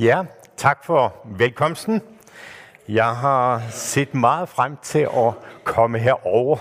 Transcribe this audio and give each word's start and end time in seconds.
Ja, 0.00 0.22
tak 0.56 0.84
for 0.84 1.14
velkomsten. 1.24 2.02
Jeg 2.88 3.16
har 3.16 3.62
set 3.70 4.14
meget 4.14 4.48
frem 4.48 4.76
til 4.82 4.98
at 4.98 5.32
komme 5.64 5.98
herover 5.98 6.56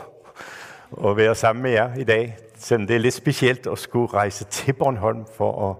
og 0.92 1.17
være 1.17 1.35
sammen 1.35 1.63
med 1.63 1.71
jer 1.71 1.96
i 1.96 2.04
dag. 2.04 2.38
Selvom 2.55 2.88
det 2.88 2.96
er 2.96 2.99
lidt 2.99 3.13
specielt 3.13 3.67
at 3.67 3.79
skulle 3.79 4.13
rejse 4.13 4.46
til 4.46 4.73
Bornholm 4.73 5.25
for 5.38 5.70
at 5.70 5.75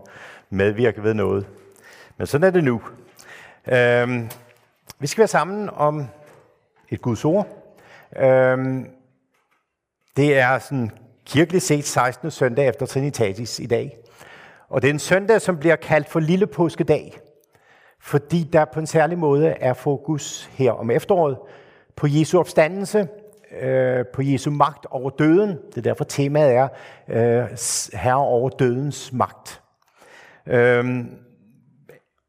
medvirke 0.50 1.04
ved 1.04 1.14
noget. 1.14 1.48
Men 2.18 2.28
sådan 2.28 2.48
er 2.48 2.52
det 2.52 2.64
nu. 2.64 2.82
Øhm, 3.68 4.30
vi 5.00 5.08
skal 5.08 5.20
være 5.20 5.28
sammen 5.28 5.70
om 5.70 6.08
et 6.90 7.02
Guds 7.02 7.26
ord. 7.26 7.48
Øhm, 8.18 8.90
det 10.18 10.38
er 10.38 10.60
sådan 10.60 10.92
kirkeligt 11.26 11.64
set 11.64 11.86
16. 11.86 12.32
søndag 12.32 12.68
efter 12.68 12.86
Trinitatis 12.86 13.60
i 13.60 13.66
dag. 13.66 13.98
Og 14.70 14.82
det 14.82 14.88
er 14.88 14.94
en 14.94 15.00
søndag, 15.00 15.42
som 15.42 15.58
bliver 15.58 15.76
kaldt 15.76 16.10
for 16.10 16.20
Lille 16.20 16.48
Påskedag 16.48 17.20
fordi 18.02 18.44
der 18.44 18.66
på 18.66 18.80
en 18.80 18.88
særlig 18.88 19.18
måde 19.18 19.48
er 19.48 19.74
fokus 19.74 20.50
her 20.54 20.72
om 20.72 20.92
efteråret 20.92 21.38
på 21.96 22.08
Jesu 22.08 22.40
opstandelse, 22.40 23.08
øh, 23.62 24.06
på 24.14 24.22
Jesu 24.22 24.52
magt 24.52 24.86
over 24.90 25.10
døden. 25.10 25.50
Det 25.50 25.78
er 25.78 25.82
derfor 25.82 26.04
temaet 26.04 26.54
er 26.54 26.68
øh, 27.08 27.58
herre 27.94 28.18
over 28.18 28.50
dødens 28.50 29.14
magt. 29.14 29.62
Øh, 30.48 31.06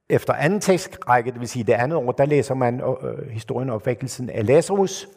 efter 0.08 0.32
anden 0.32 0.60
tekstrække, 0.60 1.30
det 1.30 1.40
vil 1.40 1.48
sige 1.48 1.64
det 1.64 1.72
andet 1.72 1.98
år, 1.98 2.12
der 2.12 2.24
læser 2.24 2.54
man 2.54 2.80
øh, 2.80 3.30
historien 3.30 3.70
om 3.70 3.74
opvækkelsen 3.74 4.30
af 4.30 4.46
Lazarus, 4.46 5.08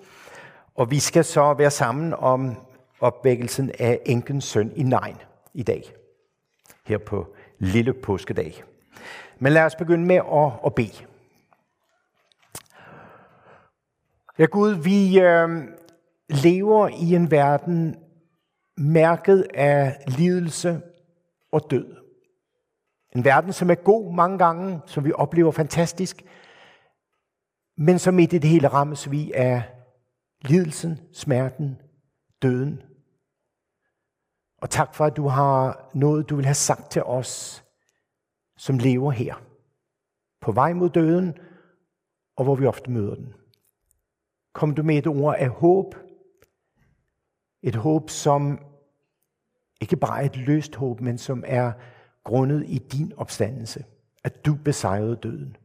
og 0.75 0.91
vi 0.91 0.99
skal 0.99 1.23
så 1.23 1.53
være 1.53 1.71
sammen 1.71 2.13
om 2.13 2.55
opvækkelsen 2.99 3.71
af 3.79 3.99
enkens 4.05 4.43
søn 4.43 4.71
i 4.75 4.83
Nein 4.83 5.15
i 5.53 5.63
dag, 5.63 5.83
her 6.85 6.97
på 6.97 7.27
Lille 7.59 7.93
Påskedag. 7.93 8.63
Men 9.43 9.53
lad 9.53 9.63
os 9.63 9.75
begynde 9.75 10.05
med 10.05 10.15
at, 10.15 10.51
at 10.65 10.75
bede. 10.75 11.05
Ja 14.39 14.45
Gud, 14.45 14.71
vi 14.71 15.19
øh, 15.19 15.49
lever 16.29 16.87
i 16.87 17.15
en 17.15 17.31
verden 17.31 17.95
mærket 18.77 19.47
af 19.53 20.03
lidelse 20.07 20.81
og 21.51 21.71
død. 21.71 21.95
En 23.15 23.25
verden, 23.25 23.53
som 23.53 23.69
er 23.69 23.75
god 23.75 24.13
mange 24.13 24.37
gange, 24.37 24.81
som 24.85 25.05
vi 25.05 25.11
oplever 25.15 25.51
fantastisk, 25.51 26.23
men 27.77 27.99
som 27.99 28.19
i 28.19 28.25
det 28.25 28.43
hele 28.43 28.67
rammes 28.67 29.11
vi 29.11 29.31
af 29.31 29.63
lidelsen, 30.41 30.99
smerten, 31.13 31.81
døden. 32.41 32.81
Og 34.61 34.69
tak 34.69 34.95
for, 34.95 35.05
at 35.05 35.17
du 35.17 35.27
har 35.27 35.89
noget, 35.93 36.29
du 36.29 36.35
vil 36.35 36.45
have 36.45 36.55
sagt 36.55 36.91
til 36.91 37.03
os 37.03 37.62
som 38.57 38.77
lever 38.77 39.11
her. 39.11 39.35
På 40.41 40.51
vej 40.51 40.73
mod 40.73 40.89
døden, 40.89 41.37
og 42.35 42.43
hvor 42.43 42.55
vi 42.55 42.65
ofte 42.65 42.91
møder 42.91 43.15
den. 43.15 43.33
Kom 44.53 44.75
du 44.75 44.83
med 44.83 44.97
et 44.97 45.07
ord 45.07 45.35
af 45.37 45.49
håb. 45.49 45.95
Et 47.61 47.75
håb, 47.75 48.09
som 48.09 48.59
ikke 49.81 49.95
bare 49.95 50.21
er 50.21 50.25
et 50.25 50.37
løst 50.37 50.75
håb, 50.75 51.01
men 51.01 51.17
som 51.17 51.43
er 51.47 51.71
grundet 52.23 52.63
i 52.67 52.77
din 52.77 53.13
opstandelse. 53.17 53.85
At 54.23 54.45
du 54.45 54.55
besejrede 54.55 55.15
døden. 55.15 55.57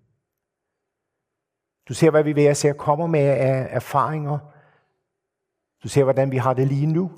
Du 1.88 1.94
ser, 1.94 2.10
hvad 2.10 2.24
vi 2.24 2.36
ved 2.36 2.44
at 2.44 2.56
se 2.56 2.72
kommer 2.78 3.06
med 3.06 3.20
af 3.20 3.68
erfaringer. 3.70 4.38
Du 5.82 5.88
ser, 5.88 6.04
hvordan 6.04 6.30
vi 6.30 6.36
har 6.36 6.54
det 6.54 6.68
lige 6.68 6.86
nu. 6.86 7.12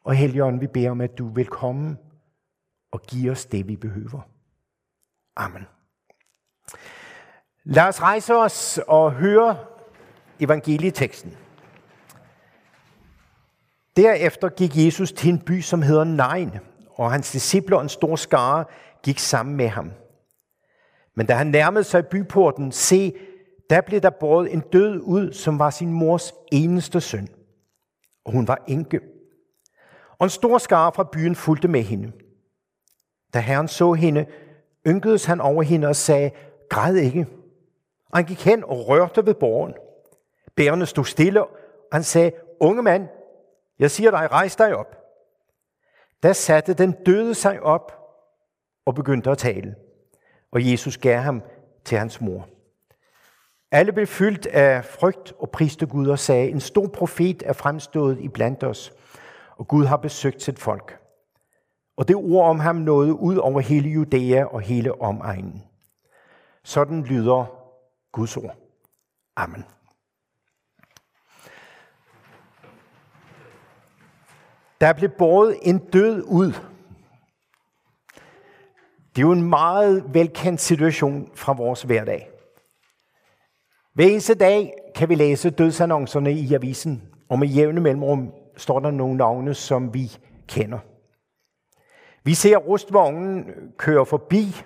Og 0.00 0.14
Helligånden, 0.14 0.60
vi 0.60 0.66
beder 0.66 0.90
om, 0.90 1.00
at 1.00 1.18
du 1.18 1.28
vil 1.28 1.46
komme 1.46 1.96
og 2.90 3.02
give 3.02 3.30
os 3.30 3.46
det, 3.46 3.68
vi 3.68 3.76
behøver. 3.76 4.20
Amen. 5.36 5.66
Lad 7.64 7.88
os 7.88 8.02
rejse 8.02 8.34
os 8.34 8.80
og 8.86 9.12
høre 9.12 9.56
evangelieteksten. 10.40 11.36
Derefter 13.96 14.48
gik 14.48 14.76
Jesus 14.76 15.12
til 15.12 15.30
en 15.30 15.38
by, 15.38 15.60
som 15.60 15.82
hedder 15.82 16.04
Nain, 16.04 16.50
og 16.90 17.12
hans 17.12 17.30
disciple 17.30 17.76
og 17.76 17.82
en 17.82 17.88
stor 17.88 18.16
skare 18.16 18.64
gik 19.02 19.18
sammen 19.18 19.56
med 19.56 19.68
ham. 19.68 19.92
Men 21.14 21.26
da 21.26 21.34
han 21.34 21.46
nærmede 21.46 21.84
sig 21.84 22.06
byporten, 22.06 22.72
se, 22.72 23.14
der 23.70 23.80
blev 23.80 24.00
der 24.00 24.10
båret 24.10 24.52
en 24.52 24.60
død 24.60 25.00
ud, 25.00 25.32
som 25.32 25.58
var 25.58 25.70
sin 25.70 25.92
mors 25.92 26.32
eneste 26.52 27.00
søn. 27.00 27.28
Og 28.24 28.32
hun 28.32 28.48
var 28.48 28.64
enke. 28.68 29.00
Og 30.18 30.24
en 30.24 30.30
stor 30.30 30.58
skare 30.58 30.92
fra 30.92 31.08
byen 31.12 31.34
fulgte 31.34 31.68
med 31.68 31.82
hende. 31.82 32.12
Da 33.34 33.38
Herren 33.38 33.68
så 33.68 33.92
hende, 33.92 34.26
ynkedes 34.86 35.24
han 35.24 35.40
over 35.40 35.62
hende 35.62 35.88
og 35.88 35.96
sagde, 35.96 36.30
græd 36.68 36.94
ikke. 36.94 37.26
Og 38.10 38.18
han 38.18 38.24
gik 38.24 38.44
hen 38.44 38.64
og 38.64 38.88
rørte 38.88 39.26
ved 39.26 39.34
borgen. 39.34 39.74
Bærerne 40.56 40.86
stod 40.86 41.04
stille, 41.04 41.44
og 41.44 41.50
han 41.92 42.02
sagde, 42.02 42.32
unge 42.60 42.82
mand, 42.82 43.08
jeg 43.78 43.90
siger 43.90 44.10
dig, 44.10 44.32
rejs 44.32 44.56
dig 44.56 44.76
op. 44.76 44.96
Da 46.22 46.32
satte 46.32 46.74
den 46.74 46.92
døde 47.06 47.34
sig 47.34 47.62
op 47.62 47.92
og 48.86 48.94
begyndte 48.94 49.30
at 49.30 49.38
tale. 49.38 49.74
Og 50.52 50.70
Jesus 50.70 50.98
gav 50.98 51.18
ham 51.18 51.42
til 51.84 51.98
hans 51.98 52.20
mor. 52.20 52.48
Alle 53.72 53.92
blev 53.92 54.06
fyldt 54.06 54.46
af 54.46 54.84
frygt 54.84 55.32
og 55.38 55.50
priste 55.50 55.86
Gud 55.86 56.06
og 56.06 56.18
sagde, 56.18 56.48
en 56.48 56.60
stor 56.60 56.86
profet 56.86 57.42
er 57.46 57.52
fremstået 57.52 58.18
i 58.20 58.28
blandt 58.28 58.64
os, 58.64 58.92
og 59.56 59.68
Gud 59.68 59.84
har 59.84 59.96
besøgt 59.96 60.42
sit 60.42 60.58
folk. 60.58 60.99
Og 62.00 62.08
det 62.08 62.16
ord 62.16 62.48
om 62.48 62.60
ham 62.60 62.76
nåede 62.76 63.14
ud 63.14 63.36
over 63.36 63.60
hele 63.60 63.88
Judæa 63.88 64.44
og 64.44 64.60
hele 64.60 65.00
omegnen. 65.00 65.62
Sådan 66.64 67.02
lyder 67.02 67.44
Guds 68.12 68.36
ord. 68.36 68.56
Amen. 69.36 69.64
Der 74.80 74.92
blev 74.92 75.10
båret 75.18 75.58
en 75.62 75.78
død 75.78 76.22
ud. 76.26 76.52
Det 79.16 79.22
er 79.22 79.26
jo 79.26 79.32
en 79.32 79.48
meget 79.48 80.14
velkendt 80.14 80.60
situation 80.60 81.30
fra 81.34 81.52
vores 81.52 81.82
hverdag. 81.82 82.30
Hver 83.94 84.04
eneste 84.04 84.34
dag 84.34 84.72
kan 84.94 85.08
vi 85.08 85.14
læse 85.14 85.50
dødsannoncerne 85.50 86.32
i 86.32 86.54
avisen, 86.54 87.02
og 87.28 87.38
med 87.38 87.48
jævne 87.48 87.80
mellemrum 87.80 88.32
står 88.56 88.80
der 88.80 88.90
nogle 88.90 89.16
navne, 89.16 89.54
som 89.54 89.94
vi 89.94 90.18
kender. 90.48 90.78
Vi 92.24 92.34
ser 92.34 92.56
rustvognen 92.56 93.46
køre 93.76 94.06
forbi, 94.06 94.62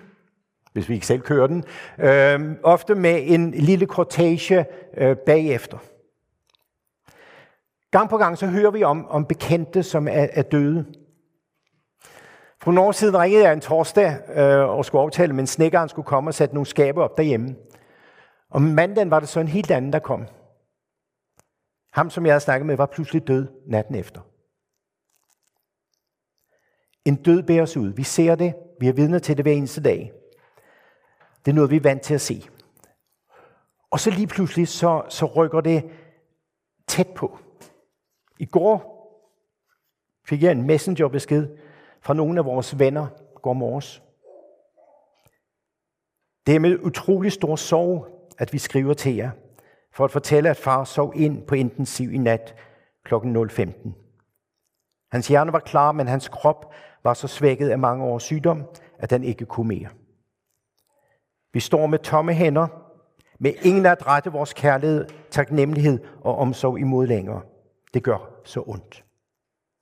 hvis 0.73 0.89
vi 0.89 0.93
ikke 0.93 1.05
selv 1.05 1.21
kører 1.21 1.47
den, 1.47 1.63
øh, 1.99 2.55
ofte 2.63 2.95
med 2.95 3.23
en 3.25 3.51
lille 3.51 3.85
kortage 3.85 4.65
øh, 4.97 5.17
bagefter. 5.17 5.77
Gang 7.91 8.09
på 8.09 8.17
gang 8.17 8.37
så 8.37 8.47
hører 8.47 8.71
vi 8.71 8.83
om, 8.83 9.07
om 9.07 9.25
bekendte, 9.25 9.83
som 9.83 10.07
er, 10.07 10.27
er 10.31 10.41
døde. 10.41 10.85
For 12.61 12.71
nogle 12.71 12.87
år 12.87 12.91
siden 12.91 13.17
ringede 13.17 13.43
jeg 13.43 13.53
en 13.53 13.61
torsdag 13.61 14.17
øh, 14.35 14.69
og 14.69 14.85
skulle 14.85 15.01
aftale, 15.01 15.33
men 15.33 15.47
snækkeren 15.47 15.89
skulle 15.89 16.05
komme 16.05 16.29
og 16.29 16.33
sætte 16.33 16.55
nogle 16.55 16.65
skabe 16.65 17.03
op 17.03 17.17
derhjemme. 17.17 17.55
Og 18.51 18.61
mandagen 18.61 19.11
var 19.11 19.19
det 19.19 19.29
så 19.29 19.39
en 19.39 19.47
helt 19.47 19.71
anden, 19.71 19.93
der 19.93 19.99
kom. 19.99 20.27
Ham, 21.93 22.09
som 22.09 22.25
jeg 22.25 22.33
havde 22.33 22.43
snakket 22.43 22.65
med, 22.65 22.77
var 22.77 22.85
pludselig 22.85 23.27
død 23.27 23.47
natten 23.67 23.95
efter. 23.95 24.21
En 27.05 27.15
død 27.15 27.43
bæres 27.43 27.77
ud. 27.77 27.89
Vi 27.89 28.03
ser 28.03 28.35
det. 28.35 28.53
Vi 28.79 28.87
er 28.87 28.93
vidner 28.93 29.19
til 29.19 29.37
det 29.37 29.45
hver 29.45 29.51
eneste 29.51 29.83
dag. 29.83 30.11
Det 31.45 31.51
er 31.51 31.55
noget, 31.55 31.71
vi 31.71 31.75
er 31.75 31.81
vant 31.81 32.01
til 32.01 32.13
at 32.13 32.21
se. 32.21 32.43
Og 33.91 33.99
så 33.99 34.09
lige 34.09 34.27
pludselig, 34.27 34.67
så, 34.67 35.03
så 35.09 35.25
rykker 35.25 35.61
det 35.61 35.89
tæt 36.87 37.07
på. 37.15 37.39
I 38.39 38.45
går 38.45 38.95
fik 40.27 40.43
jeg 40.43 40.51
en 40.51 40.67
messengerbesked 40.67 41.57
fra 42.01 42.13
nogle 42.13 42.39
af 42.39 42.45
vores 42.45 42.79
venner 42.79 43.07
går 43.41 43.53
morges. 43.53 44.01
Det 46.47 46.55
er 46.55 46.59
med 46.59 46.79
utrolig 46.79 47.31
stor 47.31 47.55
sorg, 47.55 48.07
at 48.37 48.53
vi 48.53 48.57
skriver 48.57 48.93
til 48.93 49.15
jer, 49.15 49.31
for 49.93 50.05
at 50.05 50.11
fortælle, 50.11 50.49
at 50.49 50.57
far 50.57 50.83
sov 50.83 51.13
ind 51.15 51.47
på 51.47 51.55
intensiv 51.55 52.13
i 52.13 52.17
nat 52.17 52.55
kl. 53.03 53.15
0.15. 53.15 53.89
Hans 55.11 55.27
hjerne 55.27 55.53
var 55.53 55.59
klar, 55.59 55.91
men 55.91 56.07
hans 56.07 56.27
krop 56.27 56.73
var 57.05 57.13
så 57.13 57.27
svækket 57.27 57.69
af 57.69 57.79
mange 57.79 58.03
års 58.03 58.23
sygdom, 58.23 58.63
at 58.97 59.09
den 59.09 59.23
ikke 59.23 59.45
kunne 59.45 59.67
mere. 59.67 59.89
Vi 61.53 61.59
står 61.59 61.87
med 61.87 61.99
tomme 61.99 62.33
hænder, 62.33 62.67
med 63.39 63.53
ingen 63.61 63.85
at 63.85 64.07
rette 64.07 64.31
vores 64.31 64.53
kærlighed, 64.53 65.05
taknemmelighed 65.31 65.99
og 66.21 66.37
omsorg 66.37 66.79
imod 66.79 67.07
længere. 67.07 67.41
Det 67.93 68.03
gør 68.03 68.41
så 68.43 68.63
ondt. 68.67 69.05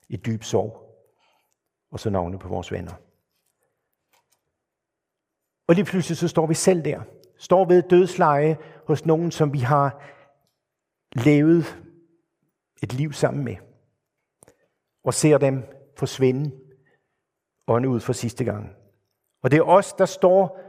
I 0.10 0.18
dyb 0.18 0.44
sorg. 0.44 0.80
Og 1.92 2.00
så 2.00 2.10
navne 2.10 2.40
på 2.40 2.48
vores 2.48 2.72
venner. 2.72 2.94
Og 5.68 5.76
lige 5.76 5.86
pludselig 5.86 6.18
så 6.18 6.28
står 6.28 6.48
vi 6.48 6.54
selv 6.54 6.86
der. 6.86 7.02
Står 7.38 7.66
ved 7.66 7.84
dødsleje 7.90 8.58
hos 8.88 9.06
nogen, 9.06 9.32
som 9.32 9.54
vi 9.54 9.60
har 9.60 10.02
levet 11.16 11.84
et 12.84 12.94
liv 12.94 13.14
sammen 13.14 13.44
med. 13.44 13.56
Og 15.04 15.14
ser 15.14 15.38
dem 15.38 15.64
forsvinde 15.98 16.52
ånde 17.68 17.90
ud 17.90 18.00
for 18.00 18.14
sidste 18.14 18.44
gang. 18.44 18.76
Og 19.44 19.52
det 19.52 19.58
er 19.58 19.64
os, 19.64 19.94
der 19.94 20.06
står 20.06 20.60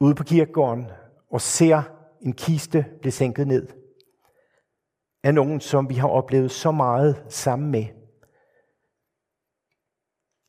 ude 0.00 0.14
på 0.14 0.24
kirkegården 0.24 0.90
og 1.30 1.40
ser 1.40 1.82
en 2.20 2.32
kiste 2.32 2.84
blive 3.00 3.12
sænket 3.12 3.46
ned 3.46 3.68
af 5.22 5.34
nogen, 5.34 5.60
som 5.60 5.88
vi 5.88 5.94
har 5.94 6.08
oplevet 6.08 6.50
så 6.50 6.70
meget 6.70 7.24
sammen 7.28 7.70
med, 7.70 7.86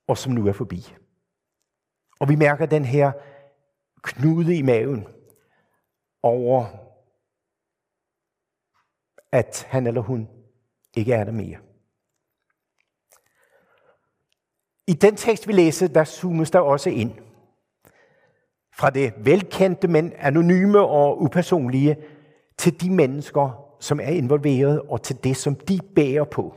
og 0.08 0.18
som 0.18 0.32
nu 0.32 0.48
er 0.48 0.54
forbi. 0.54 0.96
Og 2.20 2.30
vi 2.30 2.36
mærker 2.36 2.66
den 2.66 2.86
her 2.86 3.12
knude 4.02 4.58
i 4.58 4.62
maven 4.62 5.08
over, 6.24 6.66
at 9.32 9.64
han 9.64 9.88
eller 9.88 10.02
hun 10.02 10.30
ikke 10.94 11.14
er 11.14 11.24
der 11.24 11.32
mere. 11.32 11.73
I 14.88 14.94
den 14.94 15.16
tekst, 15.16 15.48
vi 15.48 15.54
læser, 15.54 15.88
der 15.88 16.04
zoomes 16.04 16.52
der 16.52 16.60
også 16.60 16.90
ind. 16.90 17.12
Fra 18.76 18.90
det 18.90 19.14
velkendte, 19.18 19.88
men 19.88 20.14
anonyme 20.18 20.80
og 20.80 21.22
upersonlige, 21.22 21.98
til 22.58 22.82
de 22.82 22.90
mennesker, 22.90 23.76
som 23.80 24.00
er 24.00 24.10
involveret, 24.10 24.82
og 24.82 25.02
til 25.02 25.24
det, 25.24 25.38
som 25.38 25.56
de 25.56 25.80
bærer 25.96 26.24
på. 26.24 26.56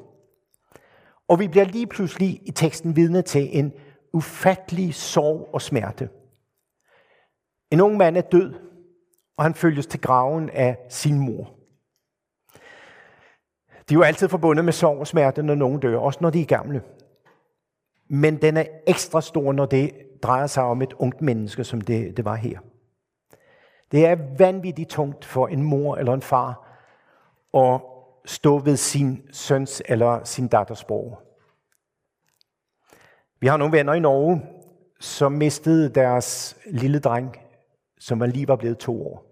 Og 1.28 1.38
vi 1.38 1.48
bliver 1.48 1.64
lige 1.64 1.86
pludselig 1.86 2.40
i 2.48 2.50
teksten 2.50 2.96
vidne 2.96 3.22
til 3.22 3.58
en 3.58 3.72
ufattelig 4.12 4.94
sorg 4.94 5.48
og 5.52 5.62
smerte. 5.62 6.08
En 7.70 7.80
ung 7.80 7.96
mand 7.96 8.16
er 8.16 8.20
død, 8.20 8.54
og 9.36 9.44
han 9.44 9.54
følges 9.54 9.86
til 9.86 10.00
graven 10.00 10.50
af 10.50 10.76
sin 10.88 11.18
mor. 11.18 11.54
De 13.88 13.94
er 13.94 13.98
jo 13.98 14.02
altid 14.02 14.28
forbundet 14.28 14.64
med 14.64 14.72
sorg 14.72 14.98
og 14.98 15.06
smerte, 15.06 15.42
når 15.42 15.54
nogen 15.54 15.80
dør, 15.80 15.98
også 15.98 16.18
når 16.22 16.30
de 16.30 16.40
er 16.40 16.44
gamle. 16.44 16.82
Men 18.08 18.42
den 18.42 18.56
er 18.56 18.64
ekstra 18.86 19.20
stor, 19.20 19.52
når 19.52 19.66
det 19.66 19.92
drejer 20.22 20.46
sig 20.46 20.62
om 20.62 20.82
et 20.82 20.92
ungt 20.92 21.22
menneske, 21.22 21.64
som 21.64 21.80
det, 21.80 22.16
det 22.16 22.24
var 22.24 22.34
her. 22.34 22.58
Det 23.92 24.06
er 24.06 24.16
vanvittigt 24.38 24.90
tungt 24.90 25.24
for 25.24 25.46
en 25.46 25.62
mor 25.62 25.96
eller 25.96 26.14
en 26.14 26.22
far 26.22 26.66
at 27.54 27.80
stå 28.24 28.58
ved 28.58 28.76
sin 28.76 29.22
søns 29.32 29.82
eller 29.84 30.24
sin 30.24 30.48
datters 30.48 30.84
borg. 30.84 31.22
Vi 33.40 33.46
har 33.46 33.56
nogle 33.56 33.76
venner 33.76 33.92
i 33.92 34.00
Norge, 34.00 34.42
som 35.00 35.32
mistede 35.32 35.88
deres 35.94 36.56
lille 36.66 36.98
dreng, 36.98 37.36
som 37.98 38.20
var 38.20 38.26
lige 38.26 38.48
var 38.48 38.56
blevet 38.56 38.78
to 38.78 39.06
år. 39.06 39.26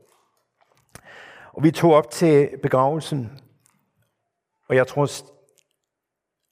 Og 1.52 1.62
vi 1.62 1.70
tog 1.70 1.94
op 1.94 2.10
til 2.10 2.50
begravelsen, 2.62 3.40
og 4.68 4.76
jeg 4.76 4.86
tror 4.86 5.08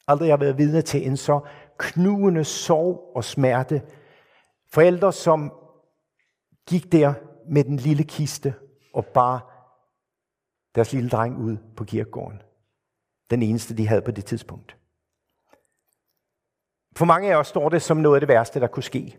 aldrig, 0.08 0.26
jeg 0.26 0.32
har 0.32 0.44
været 0.44 0.58
vidne 0.58 0.82
til 0.82 1.06
en 1.06 1.16
så 1.16 1.40
knugende 1.78 2.44
sorg 2.44 3.12
og 3.14 3.24
smerte. 3.24 3.82
Forældre, 4.72 5.12
som 5.12 5.52
gik 6.68 6.92
der 6.92 7.14
med 7.48 7.64
den 7.64 7.76
lille 7.76 8.04
kiste 8.04 8.54
og 8.94 9.06
bar 9.06 9.52
deres 10.74 10.92
lille 10.92 11.10
dreng 11.10 11.38
ud 11.38 11.56
på 11.76 11.84
kirkegården. 11.84 12.42
Den 13.30 13.42
eneste, 13.42 13.76
de 13.76 13.88
havde 13.88 14.02
på 14.02 14.10
det 14.10 14.24
tidspunkt. 14.24 14.76
For 16.96 17.04
mange 17.04 17.32
af 17.32 17.36
os 17.36 17.46
står 17.46 17.68
det 17.68 17.82
som 17.82 17.96
noget 17.96 18.16
af 18.16 18.20
det 18.20 18.28
værste, 18.28 18.60
der 18.60 18.66
kunne 18.66 18.82
ske. 18.82 19.18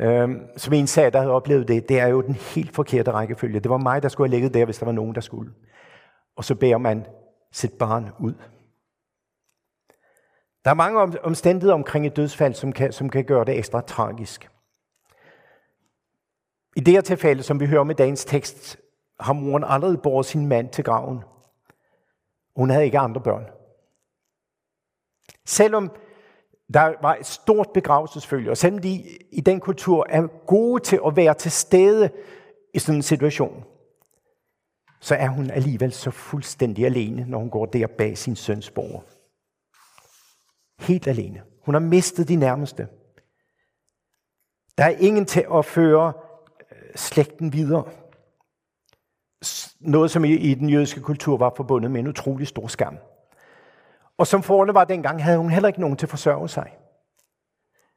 Øhm, 0.00 0.40
som 0.56 0.72
en 0.72 0.86
sagde, 0.86 1.10
der 1.10 1.18
havde 1.18 1.32
oplevet 1.32 1.68
det, 1.68 1.88
det 1.88 1.98
er 2.00 2.06
jo 2.06 2.22
den 2.22 2.34
helt 2.34 2.74
forkerte 2.74 3.10
rækkefølge. 3.10 3.60
Det 3.60 3.70
var 3.70 3.76
mig, 3.76 4.02
der 4.02 4.08
skulle 4.08 4.28
have 4.28 4.36
ligget 4.36 4.54
der, 4.54 4.64
hvis 4.64 4.78
der 4.78 4.84
var 4.84 4.92
nogen, 4.92 5.14
der 5.14 5.20
skulle. 5.20 5.52
Og 6.36 6.44
så 6.44 6.54
bærer 6.54 6.78
man 6.78 7.06
sit 7.52 7.72
barn 7.72 8.10
ud. 8.20 8.34
Der 10.66 10.70
er 10.70 10.74
mange 10.74 11.20
omstændigheder 11.22 11.74
omkring 11.74 12.06
et 12.06 12.16
dødsfald, 12.16 12.54
som 12.54 12.72
kan, 12.72 12.92
som 12.92 13.10
kan 13.10 13.24
gøre 13.24 13.44
det 13.44 13.58
ekstra 13.58 13.80
tragisk. 13.80 14.50
I 16.76 16.80
det 16.80 16.94
her 16.94 17.00
tilfælde, 17.00 17.42
som 17.42 17.60
vi 17.60 17.66
hører 17.66 17.84
med 17.84 17.94
dagens 17.94 18.24
tekst, 18.24 18.78
har 19.20 19.32
moren 19.32 19.64
allerede 19.64 19.98
båret 19.98 20.26
sin 20.26 20.46
mand 20.46 20.68
til 20.68 20.84
graven. 20.84 21.24
Hun 22.56 22.70
havde 22.70 22.84
ikke 22.84 22.98
andre 22.98 23.20
børn. 23.20 23.44
Selvom 25.44 25.90
der 26.74 26.92
var 27.02 27.14
et 27.14 27.26
stort 27.26 27.68
begravelsesfølge, 27.74 28.50
og 28.50 28.56
selvom 28.56 28.80
de 28.80 29.04
i 29.32 29.40
den 29.40 29.60
kultur 29.60 30.06
er 30.08 30.26
gode 30.46 30.82
til 30.82 31.00
at 31.06 31.16
være 31.16 31.34
til 31.34 31.50
stede 31.50 32.10
i 32.74 32.78
sådan 32.78 32.98
en 32.98 33.02
situation, 33.02 33.64
så 35.00 35.14
er 35.14 35.28
hun 35.28 35.50
alligevel 35.50 35.92
så 35.92 36.10
fuldstændig 36.10 36.86
alene, 36.86 37.24
når 37.28 37.38
hun 37.38 37.50
går 37.50 37.66
der 37.66 37.86
bag 37.86 38.18
sin 38.18 38.36
søns 38.36 38.70
borger. 38.70 39.15
Helt 40.78 41.06
alene. 41.06 41.42
Hun 41.64 41.74
har 41.74 41.80
mistet 41.80 42.28
de 42.28 42.36
nærmeste. 42.36 42.88
Der 44.78 44.84
er 44.84 44.96
ingen 44.98 45.26
til 45.26 45.46
at 45.54 45.64
føre 45.64 46.12
øh, 46.72 46.96
slægten 46.96 47.52
videre. 47.52 47.84
Noget, 49.80 50.10
som 50.10 50.24
i, 50.24 50.54
den 50.54 50.70
jødiske 50.70 51.00
kultur 51.00 51.36
var 51.36 51.52
forbundet 51.56 51.90
med 51.90 52.00
en 52.00 52.06
utrolig 52.06 52.46
stor 52.46 52.66
skam. 52.66 52.98
Og 54.18 54.26
som 54.26 54.42
forholdet 54.42 54.74
var 54.74 54.84
dengang, 54.84 55.24
havde 55.24 55.38
hun 55.38 55.50
heller 55.50 55.68
ikke 55.68 55.80
nogen 55.80 55.96
til 55.96 56.06
at 56.06 56.10
forsørge 56.10 56.48
sig. 56.48 56.76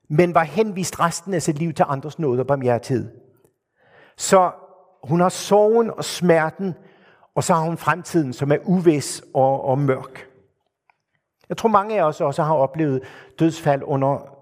Men 0.10 0.34
var 0.34 0.44
henvist 0.44 1.00
resten 1.00 1.34
af 1.34 1.42
sit 1.42 1.60
liv 1.60 1.74
til 1.74 1.86
andres 1.88 2.20
nåde 2.20 2.40
og 2.40 2.48
barmhjertighed. 2.48 3.12
Så 4.18 4.52
hun 5.04 5.20
har 5.20 5.30
sorgen 5.30 5.92
og 5.92 6.06
smerten, 6.06 6.74
og 7.36 7.44
så 7.44 7.54
har 7.54 7.62
hun 7.62 7.78
fremtiden, 7.78 8.34
som 8.34 8.52
er 8.52 8.58
uvis 8.64 9.24
og, 9.34 9.66
og 9.66 9.80
mørk. 9.80 10.29
Jeg 11.50 11.58
tror, 11.58 11.70
mange 11.70 12.00
af 12.00 12.04
os 12.04 12.22
også 12.22 12.44
har 12.44 12.54
oplevet 12.56 13.02
dødsfald 13.40 13.82
under 13.86 14.36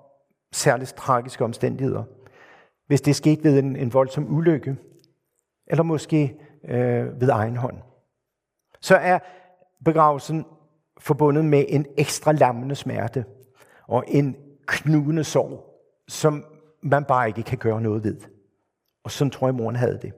særligt 0.52 0.94
tragiske 0.94 1.44
omstændigheder. 1.44 2.04
Hvis 2.88 3.02
det 3.02 3.12
er 3.12 3.16
sket 3.16 3.44
ved 3.44 3.60
en, 3.60 3.76
en 3.76 3.94
voldsom 3.94 4.36
ulykke, 4.36 4.78
eller 5.68 5.84
måske 5.84 6.40
øh, 6.64 7.22
ved 7.22 7.30
egen 7.30 7.56
hånd. 7.56 7.78
Så 8.82 8.96
er 8.96 9.20
begravelsen 9.86 10.46
forbundet 11.00 11.46
med 11.46 11.66
en 11.68 11.86
ekstra 11.98 12.32
lammende 12.32 12.76
smerte 12.76 13.26
og 13.88 14.04
en 14.08 14.36
knugende 14.66 15.24
sorg, 15.24 15.84
som 16.08 16.46
man 16.82 17.06
bare 17.06 17.28
ikke 17.28 17.44
kan 17.44 17.58
gøre 17.58 17.82
noget 17.82 18.04
ved. 18.04 18.18
Og 19.04 19.12
sådan 19.12 19.32
tror 19.32 19.48
jeg, 19.48 19.56
moren 19.56 19.76
havde 19.76 20.00
det. 20.02 20.14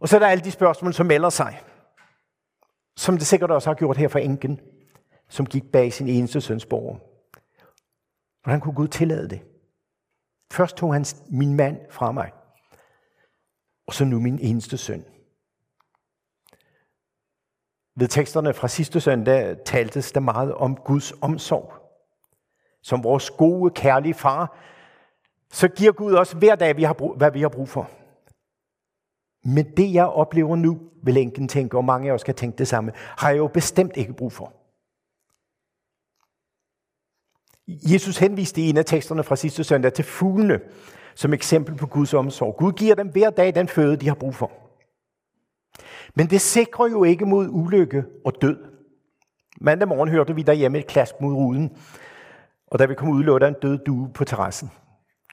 Og 0.00 0.08
så 0.08 0.16
er 0.16 0.20
der 0.20 0.26
alle 0.26 0.44
de 0.44 0.50
spørgsmål, 0.50 0.92
som 0.92 1.06
melder 1.06 1.30
sig. 1.30 1.60
Som 2.96 3.18
det 3.18 3.26
sikkert 3.26 3.50
også 3.50 3.70
har 3.70 3.74
gjort 3.74 3.96
her 3.96 4.08
for 4.08 4.18
enken, 4.18 4.60
som 5.28 5.46
gik 5.46 5.72
bag 5.72 5.92
sin 5.92 6.08
eneste 6.08 6.40
søns 6.40 6.66
borger. 6.66 6.98
Hvordan 8.42 8.60
kunne 8.60 8.74
Gud 8.74 8.88
tillade 8.88 9.28
det? 9.28 9.40
Først 10.52 10.76
tog 10.76 10.92
han 10.92 11.04
min 11.30 11.54
mand 11.54 11.78
fra 11.90 12.12
mig, 12.12 12.32
og 13.86 13.94
så 13.94 14.04
nu 14.04 14.20
min 14.20 14.38
eneste 14.38 14.76
søn. 14.76 15.04
Ved 17.96 18.08
teksterne 18.08 18.54
fra 18.54 18.68
sidste 18.68 19.00
søndag 19.00 19.56
taltes 19.64 20.12
der 20.12 20.20
meget 20.20 20.54
om 20.54 20.76
Guds 20.76 21.12
omsorg. 21.20 21.72
Som 22.82 23.04
vores 23.04 23.30
gode, 23.30 23.70
kærlige 23.74 24.14
far, 24.14 24.58
så 25.50 25.68
giver 25.68 25.92
Gud 25.92 26.14
os 26.14 26.32
hver 26.32 26.54
dag, 26.54 26.74
hvad 27.16 27.30
vi 27.32 27.40
har 27.40 27.48
brug 27.48 27.68
for. 27.68 27.90
Men 29.44 29.76
det, 29.76 29.94
jeg 29.94 30.06
oplever 30.06 30.56
nu, 30.56 30.80
vil 31.02 31.16
enken 31.16 31.48
tænke, 31.48 31.76
og 31.76 31.84
mange 31.84 32.10
af 32.10 32.14
os 32.14 32.24
kan 32.24 32.34
tænke 32.34 32.58
det 32.58 32.68
samme, 32.68 32.92
har 32.94 33.30
jeg 33.30 33.38
jo 33.38 33.46
bestemt 33.46 33.96
ikke 33.96 34.12
brug 34.12 34.32
for. 34.32 34.52
Jesus 37.68 38.18
henviste 38.18 38.60
i 38.60 38.68
en 38.68 38.76
af 38.76 38.84
teksterne 38.84 39.22
fra 39.22 39.36
sidste 39.36 39.64
søndag 39.64 39.92
til 39.92 40.04
fuglene 40.04 40.60
som 41.14 41.32
eksempel 41.32 41.74
på 41.74 41.86
Guds 41.86 42.14
omsorg. 42.14 42.56
Gud 42.56 42.72
giver 42.72 42.94
dem 42.94 43.08
hver 43.08 43.30
dag 43.30 43.54
den 43.54 43.68
føde, 43.68 43.96
de 43.96 44.08
har 44.08 44.14
brug 44.14 44.34
for. 44.34 44.52
Men 46.14 46.26
det 46.30 46.40
sikrer 46.40 46.88
jo 46.88 47.04
ikke 47.04 47.26
mod 47.26 47.48
ulykke 47.50 48.04
og 48.24 48.32
død. 48.42 48.58
Mandag 49.60 49.88
morgen 49.88 50.08
hørte 50.08 50.34
vi 50.34 50.42
derhjemme 50.42 50.78
et 50.78 50.86
klask 50.86 51.14
mod 51.20 51.32
ruden, 51.32 51.76
og 52.66 52.78
da 52.78 52.86
vi 52.86 52.94
kom 52.94 53.08
ud, 53.08 53.22
lå 53.22 53.38
der 53.38 53.48
en 53.48 53.56
død 53.62 53.78
due 53.78 54.10
på 54.14 54.24
terrassen. 54.24 54.70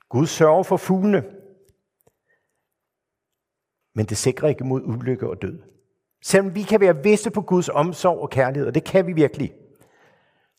Gud 0.10 0.26
sørger 0.26 0.64
for 0.64 0.78
fuglene, 0.78 1.24
men 3.96 4.06
det 4.06 4.18
sikrer 4.18 4.50
ikke 4.50 4.64
mod 4.64 4.82
ulykke 4.84 5.30
og 5.30 5.42
død. 5.42 5.60
Selvom 6.24 6.56
vi 6.56 6.62
kan 6.62 6.80
være 6.80 7.04
visse 7.04 7.32
på 7.32 7.42
Guds 7.42 7.70
omsorg 7.70 8.20
og 8.20 8.30
kærlighed, 8.30 8.68
og 8.68 8.76
det 8.76 8.84
kan 8.84 9.08
vi 9.08 9.14
virkelig, 9.14 9.54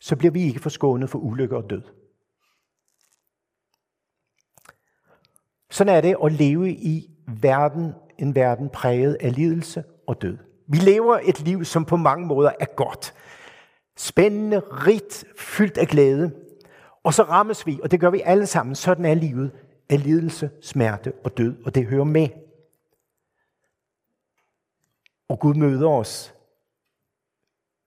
så 0.00 0.16
bliver 0.16 0.32
vi 0.32 0.42
ikke 0.42 0.60
forskånet 0.60 1.10
for 1.10 1.18
ulykke 1.18 1.56
og 1.56 1.70
død. 1.70 1.82
Sådan 5.70 5.96
er 5.96 6.00
det 6.00 6.16
at 6.24 6.32
leve 6.32 6.70
i 6.70 7.10
verden, 7.26 7.92
en 8.18 8.34
verden 8.34 8.68
præget 8.68 9.16
af 9.20 9.36
lidelse 9.36 9.84
og 10.06 10.22
død. 10.22 10.38
Vi 10.68 10.78
lever 10.78 11.18
et 11.24 11.40
liv, 11.40 11.64
som 11.64 11.84
på 11.84 11.96
mange 11.96 12.26
måder 12.26 12.50
er 12.60 12.74
godt. 12.76 13.14
Spændende, 13.96 14.58
rigt, 14.58 15.24
fyldt 15.38 15.78
af 15.78 15.86
glæde. 15.86 16.32
Og 17.04 17.14
så 17.14 17.22
rammes 17.22 17.66
vi, 17.66 17.80
og 17.82 17.90
det 17.90 18.00
gør 18.00 18.10
vi 18.10 18.20
alle 18.24 18.46
sammen. 18.46 18.74
Sådan 18.74 19.04
er 19.04 19.14
livet 19.14 19.50
af 19.90 20.02
lidelse, 20.04 20.50
smerte 20.62 21.12
og 21.24 21.38
død, 21.38 21.56
og 21.64 21.74
det 21.74 21.86
hører 21.86 22.04
med. 22.04 22.28
Og 25.30 25.38
Gud 25.38 25.54
møder 25.54 25.88
os. 25.88 26.34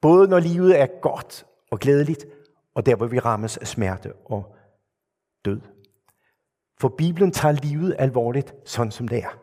Både 0.02 0.28
når 0.28 0.40
livet 0.40 0.80
er 0.80 0.88
godt 1.02 1.46
og 1.72 1.80
glædeligt, 1.80 2.26
og 2.76 2.86
der 2.86 2.96
hvor 2.96 3.08
vi 3.08 3.20
rammes 3.20 3.58
af 3.58 3.68
smerte 3.68 4.14
og 4.14 4.56
død. 5.46 5.62
For 6.80 6.90
Bibelen 6.90 7.32
tager 7.32 7.52
livet 7.52 7.96
alvorligt, 8.00 8.56
sådan 8.66 8.92
som 8.92 9.08
det 9.08 9.18
er. 9.18 9.40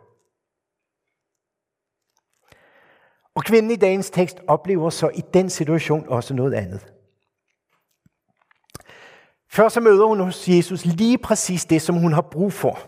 Og 3.35 3.45
kvinden 3.45 3.71
i 3.71 3.77
dagens 3.77 4.11
tekst 4.11 4.41
oplever 4.47 4.91
så 4.91 5.09
i 5.09 5.21
den 5.35 5.51
situation 5.51 6.09
også 6.09 6.35
noget 6.35 6.55
andet. 6.55 6.93
Først 9.51 9.75
så 9.75 9.81
møder 9.81 10.07
hun 10.07 10.21
hos 10.21 10.49
Jesus 10.49 10.85
lige 10.85 11.19
præcis 11.19 11.65
det, 11.65 11.83
som 11.83 11.97
hun 11.97 12.13
har 12.13 12.23
brug 12.33 12.53
for. 12.53 12.79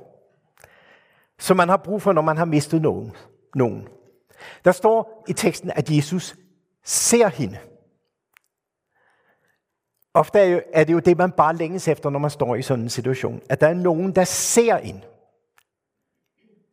Som 1.38 1.56
man 1.56 1.68
har 1.68 1.76
brug 1.76 2.02
for, 2.02 2.12
når 2.12 2.22
man 2.22 2.36
har 2.36 2.44
mistet 2.44 2.82
nogen. 2.82 3.16
nogen. 3.54 3.88
Der 4.64 4.72
står 4.72 5.24
i 5.28 5.32
teksten, 5.32 5.70
at 5.70 5.90
Jesus 5.90 6.36
ser 6.84 7.28
hende. 7.28 7.58
Ofte 10.14 10.38
er 10.72 10.84
det 10.84 10.92
jo 10.92 10.98
det, 10.98 11.18
man 11.18 11.32
bare 11.32 11.56
længes 11.56 11.88
efter, 11.88 12.10
når 12.10 12.18
man 12.18 12.30
står 12.30 12.54
i 12.54 12.62
sådan 12.62 12.84
en 12.84 12.90
situation. 12.90 13.42
At 13.50 13.60
der 13.60 13.68
er 13.68 13.74
nogen, 13.74 14.14
der 14.14 14.24
ser 14.24 14.76
ind. 14.76 15.02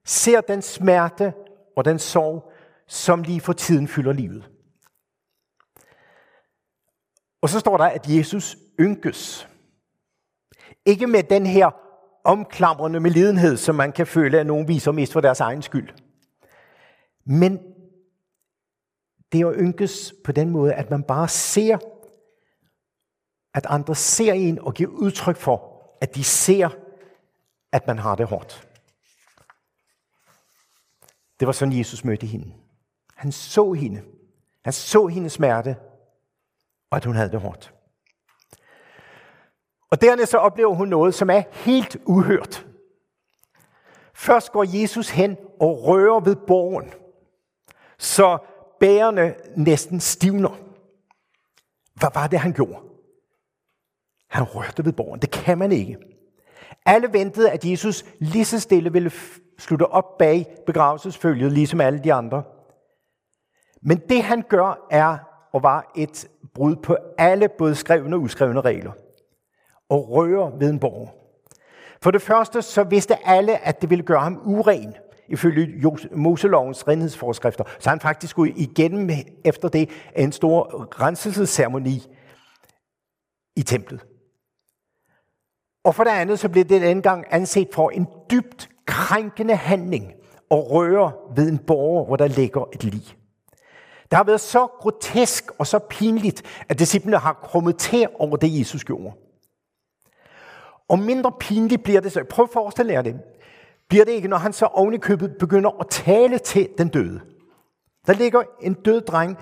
Ser 0.06 0.42
den 0.42 0.62
smerte 0.62 1.34
og 1.76 1.86
den 1.86 2.00
sorg, 2.00 2.52
som 2.88 3.24
lige 3.24 3.42
for 3.42 3.54
tiden 3.54 3.88
fylder 3.88 4.14
livet. 4.14 4.50
Og 7.42 7.50
så 7.50 7.60
står 7.60 7.78
der, 7.78 7.86
at 7.86 8.08
Jesus 8.08 8.58
ynkes. 8.80 9.48
Ikke 10.86 11.08
med 11.08 11.24
den 11.24 11.46
her 11.46 11.70
omklamrende 12.24 13.00
medlidenhed, 13.00 13.58
som 13.58 13.76
man 13.76 13.92
kan 13.92 14.08
føle, 14.08 14.40
at 14.40 14.48
nogen 14.48 14.68
viser 14.68 14.92
mest 14.92 15.14
for 15.14 15.22
deres 15.22 15.40
egen 15.40 15.62
skyld. 15.62 15.90
Men 17.26 17.60
det 19.32 19.42
er 19.42 19.48
at 19.48 19.56
ynkes 19.60 20.14
på 20.24 20.32
den 20.32 20.50
måde, 20.50 20.74
at 20.74 20.90
man 20.90 21.04
bare 21.04 21.28
ser, 21.28 21.78
at 23.54 23.66
andre 23.66 23.96
ser 23.96 24.34
en 24.34 24.60
og 24.60 24.74
giver 24.74 24.90
udtryk 24.90 25.38
for, 25.38 25.82
at 26.02 26.16
de 26.16 26.24
ser, 26.24 26.70
at 27.72 27.88
man 27.88 27.98
har 27.98 28.16
det 28.16 28.28
hårdt. 28.28 28.68
Det 31.40 31.46
var 31.46 31.52
sådan, 31.52 31.78
Jesus 31.78 32.04
mødte 32.04 32.28
hende. 32.28 32.54
Han 33.16 33.32
så 33.32 33.74
hende. 33.74 34.04
Han 34.64 34.74
så 34.74 35.08
hendes 35.08 35.34
smerte, 35.34 35.76
og 36.90 36.98
at 36.98 37.06
hun 37.06 37.16
havde 37.16 37.32
det 37.32 37.42
hårdt. 37.42 37.74
Og 39.92 40.02
dernæst 40.02 40.32
så 40.32 40.38
oplever 40.38 40.76
hun 40.76 40.88
noget, 40.88 41.16
som 41.16 41.30
er 41.30 41.44
helt 41.52 41.98
uhørt. 42.06 42.68
Først 44.14 44.52
går 44.52 44.80
Jesus 44.82 45.10
hen 45.10 45.38
og 45.60 45.84
rører 45.84 46.20
ved 46.20 46.36
borgen, 46.36 46.94
så 48.00 48.38
bærerne 48.80 49.36
næsten 49.56 50.00
stivner. 50.00 50.58
Hvad 51.94 52.10
var 52.14 52.28
det, 52.28 52.40
han 52.40 52.54
gjorde? 52.54 52.80
Han 54.30 54.44
rørte 54.44 54.86
ved 54.86 54.94
borgen. 54.94 55.20
Det 55.20 55.32
kan 55.32 55.58
man 55.58 55.72
ikke. 55.72 55.98
Alle 56.86 57.14
ventede, 57.14 57.52
at 57.52 57.66
Jesus 57.66 58.06
lige 58.20 58.46
så 58.46 58.60
stille 58.60 58.94
ville 58.94 59.12
slutte 59.58 59.86
op 59.86 60.18
bag 60.18 60.58
begravelsesfølget, 60.66 61.52
ligesom 61.52 61.82
alle 61.82 62.00
de 62.04 62.14
andre. 62.14 62.44
Men 63.82 63.98
det 64.10 64.24
han 64.24 64.44
gør, 64.50 64.88
er 64.92 65.18
og 65.54 65.64
var 65.64 65.92
et 65.96 66.28
brud 66.54 66.76
på 66.76 66.98
alle 67.18 67.50
både 67.50 67.76
skrevne 67.76 68.16
og 68.16 68.22
uskrevne 68.22 68.62
regler. 68.62 68.92
Og 69.90 70.10
rører 70.10 70.58
ved 70.58 70.70
en 70.70 70.80
borger. 70.80 71.08
For 72.02 72.12
det 72.12 72.22
første 72.22 72.62
så 72.62 72.84
vidste 72.84 73.28
alle, 73.28 73.66
at 73.66 73.82
det 73.82 73.90
ville 73.90 74.04
gøre 74.04 74.22
ham 74.22 74.42
uren, 74.46 74.96
ifølge 75.30 75.92
Moselovens 76.12 76.88
renhedsforskrifter. 76.88 77.64
Så 77.80 77.90
han 77.90 78.00
faktisk 78.00 78.32
skulle 78.32 78.54
igennem 78.54 79.10
efter 79.46 79.70
det 79.70 79.90
en 80.16 80.32
stor 80.32 80.88
renselsesceremoni 81.02 82.08
i 83.56 83.64
templet. 83.64 84.06
Og 85.84 85.96
for 85.96 86.04
det 86.04 86.12
andet, 86.12 86.40
så 86.40 86.50
blev 86.50 86.64
det 86.64 86.82
dengang 86.82 87.26
anset 87.32 87.68
for 87.74 87.90
en 87.90 88.08
dybt 88.32 88.70
krænkende 88.86 89.56
handling 89.56 90.14
at 90.52 90.72
røre 90.72 91.12
ved 91.36 91.50
en 91.50 91.58
borger, 91.58 92.06
hvor 92.06 92.16
der 92.16 92.28
ligger 92.28 92.66
et 92.74 92.84
lig. 92.84 93.04
Det 94.10 94.18
har 94.18 94.24
været 94.24 94.42
så 94.42 94.68
grotesk 94.68 95.52
og 95.60 95.68
så 95.68 95.80
pinligt, 95.80 96.44
at 96.70 96.80
disciplene 96.80 97.18
har 97.18 97.34
krummet 97.34 97.78
til 97.78 98.08
over 98.20 98.38
det, 98.38 98.60
Jesus 98.60 98.84
gjorde. 98.84 99.14
Og 100.88 101.00
mindre 101.00 101.32
pinligt 101.40 101.84
bliver 101.84 102.02
det 102.02 102.12
så. 102.12 102.24
Prøv 102.30 102.44
at 102.44 102.50
forestille 102.54 102.94
jer 102.94 103.02
det. 103.02 103.20
Bliver 103.90 104.06
det 104.06 104.12
ikke, 104.12 104.28
når 104.28 104.38
han 104.38 104.54
så 104.54 104.66
oven 104.66 104.94
i 104.94 104.98
købet 104.98 105.36
begynder 105.40 105.70
at 105.80 105.88
tale 105.90 106.40
til 106.40 106.70
den 106.78 106.88
døde. 106.90 107.22
Der 108.08 108.14
ligger 108.14 108.44
en 108.62 108.74
død 108.74 109.02
dreng, 109.02 109.38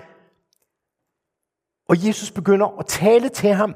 og 1.88 2.06
Jesus 2.06 2.30
begynder 2.30 2.78
at 2.78 2.86
tale 2.86 3.28
til 3.28 3.50
ham, 3.50 3.74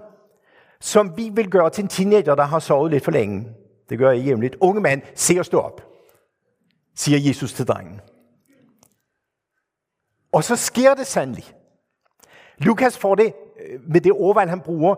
som 0.81 1.17
vi 1.17 1.29
vil 1.29 1.51
gøre 1.51 1.71
til 1.71 1.83
en 1.83 1.89
teenager, 1.89 2.35
der 2.35 2.43
har 2.43 2.59
sovet 2.59 2.91
lidt 2.91 3.05
for 3.05 3.11
længe. 3.11 3.49
Det 3.89 3.99
gør 3.99 4.11
jeg 4.11 4.25
jævnligt. 4.25 4.57
Unge 4.61 4.81
mand, 4.81 5.03
se 5.15 5.39
og 5.39 5.45
stå 5.45 5.61
op, 5.61 5.83
siger 6.95 7.19
Jesus 7.19 7.53
til 7.53 7.67
drengen. 7.67 8.01
Og 10.33 10.45
så 10.45 10.57
sker 10.57 10.95
det 10.95 11.07
sandelig. 11.07 11.45
Lukas 12.59 12.99
får 12.99 13.15
det, 13.15 13.35
øh, 13.65 13.81
med 13.89 14.01
det 14.01 14.13
ordvalg 14.13 14.51
han 14.51 14.61
bruger, 14.61 14.95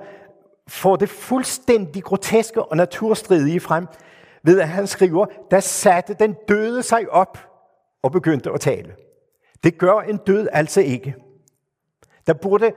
får 0.69 0.97
det 0.97 1.09
fuldstændig 1.09 2.04
groteske 2.04 2.62
og 2.62 2.76
naturstridige 2.76 3.61
frem, 3.61 3.87
ved 4.44 4.60
at 4.60 4.68
han 4.68 4.86
skriver, 4.86 5.26
der 5.50 5.60
satte 5.60 6.16
den 6.18 6.36
døde 6.48 6.82
sig 6.82 7.10
op 7.10 7.38
og 8.02 8.12
begyndte 8.12 8.50
at 8.50 8.60
tale. 8.60 8.94
Det 9.64 9.78
gør 9.78 9.98
en 10.00 10.16
død 10.16 10.48
altså 10.52 10.80
ikke. 10.80 11.14
Der 12.26 12.32
burde 12.32 12.72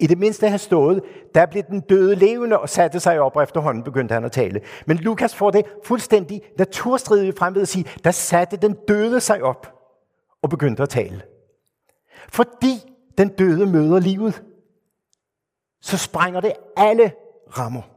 i 0.00 0.06
det 0.06 0.18
mindste 0.18 0.48
have 0.48 0.58
stået, 0.58 1.02
der 1.34 1.46
blev 1.46 1.62
den 1.62 1.80
døde 1.80 2.14
levende 2.14 2.58
og 2.58 2.68
satte 2.68 3.00
sig 3.00 3.20
op, 3.20 3.36
og 3.36 3.42
efterhånden 3.42 3.84
begyndte 3.84 4.12
han 4.12 4.24
at 4.24 4.32
tale. 4.32 4.60
Men 4.86 4.96
Lukas 4.96 5.34
får 5.34 5.50
det 5.50 5.66
fuldstændig 5.84 6.42
naturstridigt 6.58 7.38
frem 7.38 7.54
ved 7.54 7.62
at 7.62 7.68
sige, 7.68 7.86
der 8.04 8.10
satte 8.10 8.56
den 8.56 8.76
døde 8.88 9.20
sig 9.20 9.42
op 9.42 9.74
og 10.42 10.50
begyndte 10.50 10.82
at 10.82 10.88
tale. 10.88 11.22
Fordi 12.28 12.94
den 13.18 13.28
døde 13.28 13.66
møder 13.66 14.00
livet, 14.00 14.42
så 15.80 15.98
sprænger 15.98 16.40
det 16.40 16.52
alle 16.76 17.12
rammer. 17.58 17.93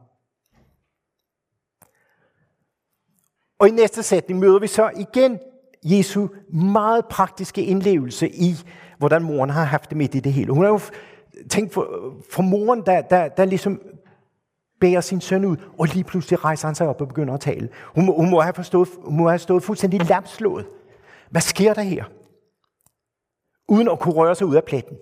Og 3.58 3.68
i 3.68 3.70
næste 3.70 4.02
sætning 4.02 4.40
møder 4.40 4.58
vi 4.58 4.66
så 4.66 4.90
igen 4.96 5.38
Jesu 5.84 6.28
meget 6.52 7.04
praktiske 7.10 7.64
indlevelse 7.64 8.28
i, 8.28 8.54
hvordan 8.98 9.22
moren 9.22 9.50
har 9.50 9.64
haft 9.64 9.90
det 9.90 9.96
midt 9.96 10.14
i 10.14 10.20
det 10.20 10.32
hele. 10.32 10.52
Hun 10.52 10.64
har 10.64 10.70
jo 10.70 10.80
tænkt 11.50 11.72
for, 11.72 12.14
for 12.30 12.42
moren, 12.42 12.82
der, 12.86 13.00
der, 13.00 13.28
der 13.28 13.44
ligesom 13.44 13.80
bærer 14.80 15.00
sin 15.00 15.20
søn 15.20 15.44
ud, 15.44 15.56
og 15.78 15.86
lige 15.86 16.04
pludselig 16.04 16.44
rejser 16.44 16.68
han 16.68 16.74
sig 16.74 16.88
op 16.88 17.00
og 17.00 17.08
begynder 17.08 17.34
at 17.34 17.40
tale. 17.40 17.68
Hun 17.94 18.06
må, 18.06 18.16
hun 18.16 18.30
må, 18.30 18.40
have, 18.40 18.54
forstået, 18.54 18.88
hun 19.04 19.16
må 19.16 19.28
have 19.28 19.38
stået 19.38 19.62
fuldstændig 19.62 20.08
lamslået. 20.08 20.66
Hvad 21.30 21.40
sker 21.40 21.74
der 21.74 21.82
her? 21.82 22.04
uden 23.68 23.88
at 23.88 23.98
kunne 23.98 24.14
røre 24.14 24.34
sig 24.34 24.46
ud 24.46 24.56
af 24.56 24.64
pletten. 24.64 24.96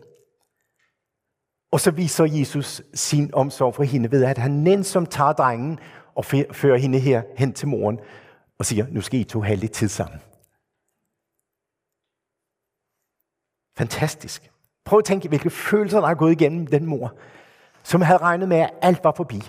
Og 1.72 1.80
så 1.80 1.90
viser 1.90 2.24
Jesus 2.24 2.82
sin 2.94 3.30
omsorg 3.34 3.74
for 3.74 3.82
hende 3.82 4.10
ved, 4.10 4.24
at 4.24 4.38
han 4.38 4.50
nænsomt 4.50 5.10
tager 5.10 5.32
drengen 5.32 5.78
og 6.14 6.24
fører 6.24 6.76
hende 6.76 6.98
her 6.98 7.22
hen 7.36 7.52
til 7.52 7.68
moren 7.68 7.98
og 8.58 8.66
siger, 8.66 8.86
nu 8.90 9.00
skal 9.00 9.20
I 9.20 9.24
to 9.24 9.40
have 9.40 9.56
lidt 9.56 9.72
tid 9.72 9.88
sammen. 9.88 10.20
Fantastisk. 13.78 14.50
Prøv 14.84 14.98
at 14.98 15.04
tænke, 15.04 15.28
hvilke 15.28 15.50
følelser, 15.50 16.00
der 16.00 16.08
er 16.08 16.14
gået 16.14 16.32
igennem 16.32 16.66
den 16.66 16.86
mor, 16.86 17.14
som 17.82 18.00
havde 18.00 18.18
regnet 18.18 18.48
med, 18.48 18.56
at 18.56 18.70
alt 18.82 19.04
var 19.04 19.12
forbi. 19.16 19.40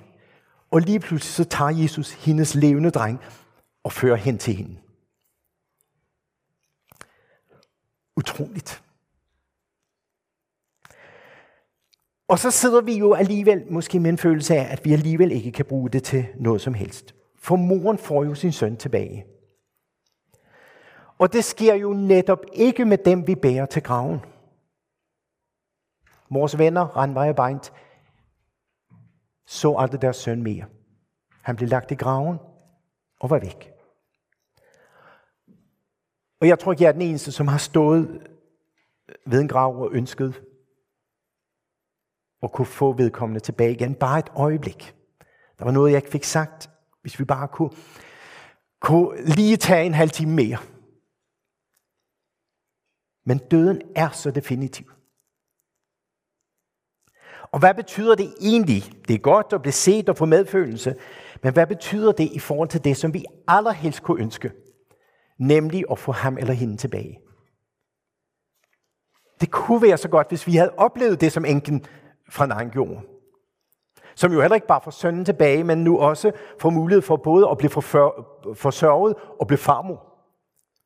Og 0.72 0.82
lige 0.82 1.00
pludselig 1.00 1.34
så 1.34 1.44
tager 1.44 1.72
Jesus 1.72 2.12
hendes 2.12 2.56
levende 2.56 2.92
dreng 2.92 3.20
og 3.84 3.92
fører 3.92 4.16
hen 4.16 4.38
til 4.38 4.56
hende. 4.56 4.78
Utroligt. 8.18 8.84
Og 12.28 12.40
så 12.40 12.52
sidder 12.52 12.82
vi 12.82 12.98
jo 12.98 13.14
alligevel 13.14 13.72
måske 13.72 14.00
med 14.00 14.10
en 14.10 14.18
følelse 14.18 14.56
af, 14.56 14.72
at 14.72 14.86
vi 14.86 14.94
alligevel 14.94 15.32
ikke 15.32 15.52
kan 15.52 15.66
bruge 15.66 15.90
det 15.90 16.04
til 16.04 16.28
noget 16.36 16.62
som 16.62 16.74
helst. 16.74 17.16
For 17.48 17.56
moren 17.56 17.98
får 17.98 18.24
jo 18.24 18.36
sin 18.36 18.52
søn 18.52 18.78
tilbage. 18.78 19.26
Og 21.18 21.34
det 21.34 21.44
sker 21.44 21.74
jo 21.74 21.94
netop 21.94 22.40
ikke 22.54 22.86
med 22.86 22.98
dem, 22.98 23.28
vi 23.28 23.36
bærer 23.36 23.66
til 23.66 23.84
graven. 23.84 24.20
Mors 26.30 26.58
venner, 26.58 26.82
Randvej 26.82 27.30
og 27.30 27.36
Beint, 27.36 27.74
så 29.46 29.76
aldrig 29.76 30.02
deres 30.02 30.16
søn 30.16 30.44
mere. 30.44 30.66
Han 31.42 31.56
blev 31.56 31.70
lagt 31.70 31.92
i 31.92 31.96
graven 31.96 32.38
og 33.20 33.30
var 33.30 33.40
væk. 33.40 33.72
Og 36.42 36.48
jeg 36.48 36.60
tror 36.60 36.72
ikke, 36.72 36.84
jeg 36.84 36.90
er 36.90 36.94
den 36.94 37.02
eneste, 37.02 37.32
som 37.32 37.48
har 37.48 37.58
stået 37.58 38.28
ved 39.26 39.42
en 39.42 39.48
grav 39.48 39.82
og 39.82 39.90
ønsket 39.92 40.44
at 42.44 42.52
kunne 42.52 42.66
få 42.66 42.92
vedkommende 42.92 43.40
tilbage 43.40 43.72
igen. 43.72 43.96
Bare 43.96 44.20
et 44.20 44.32
øjeblik. 44.36 44.96
Der 45.60 45.66
var 45.66 45.72
noget, 45.72 45.92
jeg 45.92 45.98
ikke 45.98 46.12
fik 46.12 46.24
sagt. 46.24 46.70
Hvis 47.08 47.20
vi 47.20 47.26
bare 47.26 47.48
kunne, 47.48 47.70
kunne 48.82 49.36
lige 49.36 49.58
tage 49.58 49.86
en 49.86 49.94
halv 49.94 50.10
time 50.10 50.32
mere. 50.32 50.58
Men 53.26 53.38
døden 53.38 53.82
er 53.96 54.10
så 54.10 54.32
definitiv. 54.32 54.92
Og 57.52 57.60
hvad 57.60 57.74
betyder 57.74 58.16
det 58.16 58.34
egentlig? 58.42 58.84
Det 59.08 59.14
er 59.14 59.20
godt 59.20 59.54
at 59.54 59.62
blive 59.62 59.74
set 59.74 60.10
og 60.10 60.18
få 60.18 60.26
medfølelse. 60.26 60.96
Men 61.44 61.54
hvad 61.54 61.68
betyder 61.68 62.12
det 62.12 62.32
i 62.32 62.40
forhold 62.40 62.70
til 62.70 62.84
det, 62.84 62.98
som 62.98 63.14
vi 63.14 63.26
allerhelst 63.48 64.04
kunne 64.04 64.22
ønske? 64.22 64.52
Nemlig 65.40 65.84
at 65.92 66.00
få 66.00 66.12
ham 66.12 66.38
eller 66.38 66.54
hende 66.54 66.78
tilbage. 66.78 67.20
Det 69.42 69.52
kunne 69.52 69.82
være 69.82 69.98
så 69.98 70.10
godt, 70.10 70.28
hvis 70.28 70.48
vi 70.48 70.56
havde 70.56 70.74
oplevet 70.78 71.22
det, 71.22 71.32
som 71.32 71.46
enken 71.46 71.86
fra 72.30 72.46
Nain 72.46 72.70
gjorde. 72.70 73.17
Som 74.18 74.34
jo 74.34 74.42
heller 74.42 74.56
ikke 74.56 74.68
bare 74.68 74.82
får 74.84 74.92
sønnen 74.92 75.26
tilbage, 75.26 75.64
men 75.64 75.84
nu 75.84 76.00
også 76.00 76.32
får 76.60 76.70
mulighed 76.70 77.02
for 77.02 77.16
både 77.16 77.50
at 77.50 77.58
blive 77.58 77.70
forsørget 78.56 79.16
og 79.40 79.48
blive 79.48 79.58
farmor. 79.58 80.04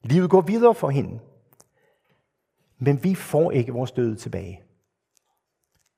Livet 0.03 0.29
går 0.29 0.41
videre 0.41 0.75
for 0.75 0.89
hende. 0.89 1.19
Men 2.77 3.03
vi 3.03 3.15
får 3.15 3.51
ikke 3.51 3.73
vores 3.73 3.91
døde 3.91 4.15
tilbage. 4.15 4.63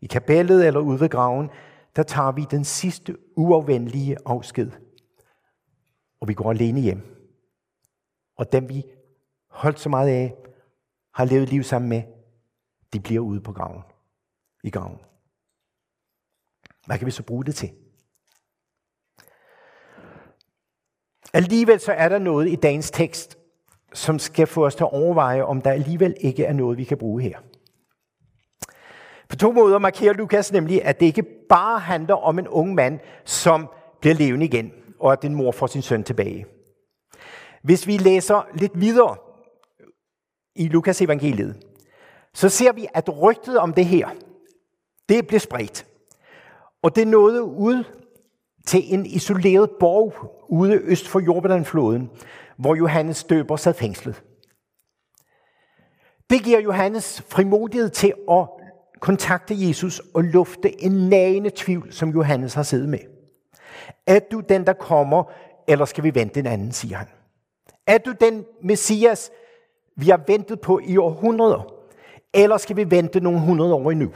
I 0.02 0.06
kapellet 0.06 0.68
eller 0.68 0.80
ude 0.80 1.00
ved 1.00 1.10
graven, 1.10 1.50
der 1.96 2.04
tager 2.04 2.32
vi 2.32 2.46
den 2.52 2.64
sidste 2.64 3.18
uafvendelige 3.36 4.18
afsked. 4.26 4.72
Og 6.22 6.28
vi 6.28 6.34
går 6.34 6.50
alene 6.50 6.82
hjem. 6.82 7.02
Og 8.38 8.52
dem 8.52 8.70
vi 8.70 8.84
holdt 9.50 9.80
så 9.80 9.90
meget 9.90 10.10
af, 10.10 10.36
har 11.14 11.26
levet 11.26 11.50
liv 11.50 11.64
sammen 11.64 11.90
med, 11.90 12.04
de 12.94 13.00
bliver 13.00 13.22
ude 13.22 13.42
på 13.42 13.54
graven. 13.54 13.82
I 14.64 14.70
graven. 14.70 15.00
Hvad 16.86 16.98
kan 16.98 17.06
vi 17.06 17.12
så 17.12 17.24
bruge 17.24 17.46
det 17.46 17.56
til? 17.56 17.70
Alligevel 21.34 21.80
så 21.80 21.92
er 21.92 22.10
der 22.10 22.20
noget 22.20 22.50
i 22.50 22.56
dagens 22.56 22.92
tekst, 22.92 23.38
som 23.94 24.20
skal 24.20 24.48
få 24.48 24.66
os 24.66 24.76
til 24.76 24.84
at 24.84 24.94
overveje, 24.94 25.44
om 25.44 25.62
der 25.62 25.72
alligevel 25.72 26.16
ikke 26.20 26.46
er 26.46 26.54
noget, 26.54 26.78
vi 26.78 26.84
kan 26.84 26.98
bruge 26.98 27.22
her. 27.22 27.40
På 29.30 29.36
to 29.36 29.52
måder 29.52 29.80
markerer 29.80 30.14
Lukas 30.14 30.52
nemlig, 30.52 30.86
at 30.86 31.00
det 31.00 31.06
ikke 31.06 31.26
bare 31.50 31.80
handler 31.80 32.16
om 32.16 32.40
en 32.40 32.48
ung 32.48 32.76
mand, 32.76 33.00
som 33.26 33.70
bliver 34.02 34.16
levende 34.16 34.46
igen, 34.46 34.72
og 35.00 35.12
at 35.12 35.22
din 35.22 35.36
mor 35.36 35.52
får 35.52 35.68
sin 35.68 35.82
søn 35.82 36.04
tilbage. 36.04 36.46
Hvis 37.64 37.88
vi 37.88 37.98
læser 37.98 38.48
lidt 38.54 38.82
videre 38.82 39.16
i 40.56 40.68
Lukas 40.68 41.02
evangeliet, 41.02 41.66
så 42.34 42.50
ser 42.50 42.72
vi, 42.72 42.88
at 42.94 43.22
rygtet 43.22 43.58
om 43.58 43.74
det 43.74 43.86
her, 43.86 44.10
det 45.10 45.28
blev 45.28 45.40
spredt. 45.40 45.86
Og 46.84 46.96
det 46.96 47.08
nåede 47.08 47.44
ud 47.44 47.84
til 48.66 48.94
en 48.94 49.06
isoleret 49.06 49.70
borg 49.80 50.14
ude 50.50 50.74
øst 50.74 51.08
for 51.08 51.20
Jordanfloden, 51.20 52.10
hvor 52.58 52.76
Johannes 52.76 53.24
døber 53.24 53.56
sad 53.56 53.74
fængslet. 53.74 54.24
Det 56.30 56.44
giver 56.44 56.60
Johannes 56.60 57.22
frimodighed 57.22 57.90
til 57.90 58.14
at 58.32 58.48
kontakte 59.00 59.68
Jesus 59.68 60.02
og 60.14 60.24
lufte 60.24 60.84
en 60.84 60.92
nagende 61.10 61.52
tvivl, 61.56 61.94
som 61.94 62.10
Johannes 62.10 62.54
har 62.54 62.64
siddet 62.64 62.90
med. 62.90 63.00
Er 64.08 64.20
du 64.32 64.40
den, 64.40 64.66
der 64.66 64.74
kommer, 64.74 65.24
eller 65.68 65.86
skal 65.86 66.04
vi 66.04 66.16
vente 66.16 66.40
en 66.40 66.46
anden, 66.46 66.72
siger 66.72 66.98
han. 66.98 67.08
Er 67.88 67.98
du 67.98 68.14
den 68.22 68.46
Messias, 68.64 69.32
vi 69.96 70.10
har 70.10 70.22
ventet 70.28 70.62
på 70.62 70.80
i 70.86 70.98
århundreder, 70.98 71.74
eller 72.34 72.58
skal 72.58 72.76
vi 72.76 72.92
vente 72.92 73.20
nogle 73.20 73.40
hundrede 73.40 73.74
år 73.74 73.92
endnu? 73.92 74.12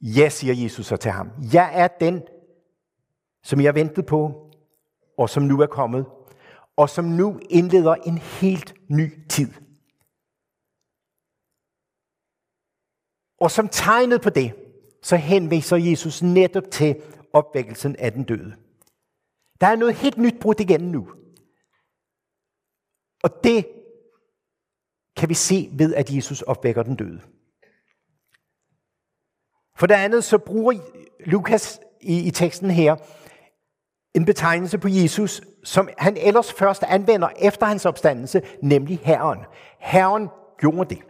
Ja, 0.00 0.28
siger 0.28 0.54
Jesus 0.54 0.86
så 0.86 0.96
til 0.96 1.10
ham. 1.10 1.30
Jeg 1.52 1.70
er 1.74 1.88
den, 1.88 2.22
som 3.42 3.60
jeg 3.60 3.74
ventede 3.74 4.06
på, 4.06 4.50
og 5.18 5.30
som 5.30 5.42
nu 5.42 5.60
er 5.60 5.66
kommet, 5.66 6.06
og 6.76 6.90
som 6.90 7.04
nu 7.04 7.40
indleder 7.50 7.94
en 7.94 8.18
helt 8.18 8.74
ny 8.88 9.28
tid. 9.28 9.52
Og 13.40 13.50
som 13.50 13.68
tegnet 13.68 14.20
på 14.22 14.30
det, 14.30 14.54
så 15.02 15.16
henviser 15.16 15.76
Jesus 15.76 16.22
netop 16.22 16.64
til 16.70 17.02
opvækkelsen 17.32 17.96
af 17.96 18.12
den 18.12 18.24
døde. 18.24 18.56
Der 19.60 19.66
er 19.66 19.76
noget 19.76 19.94
helt 19.94 20.18
nyt 20.18 20.40
brudt 20.40 20.60
igen 20.60 20.80
nu. 20.80 21.08
Og 23.22 23.44
det 23.44 23.66
kan 25.16 25.28
vi 25.28 25.34
se 25.34 25.70
ved, 25.72 25.94
at 25.94 26.10
Jesus 26.10 26.42
opvækker 26.42 26.82
den 26.82 26.96
døde. 26.96 27.20
For 29.78 29.86
det 29.86 29.94
andet 29.94 30.24
så 30.24 30.38
bruger 30.38 30.72
Lukas 31.26 31.80
i, 32.00 32.26
i 32.26 32.30
teksten 32.30 32.70
her 32.70 32.96
en 34.14 34.24
betegnelse 34.24 34.78
på 34.78 34.88
Jesus, 34.88 35.42
som 35.64 35.88
han 35.98 36.16
ellers 36.16 36.52
først 36.52 36.82
anvender 36.82 37.28
efter 37.38 37.66
hans 37.66 37.86
opstandelse, 37.86 38.42
nemlig 38.62 39.00
Herren. 39.02 39.38
Herren 39.78 40.28
gjorde 40.58 40.94
det. 40.94 41.02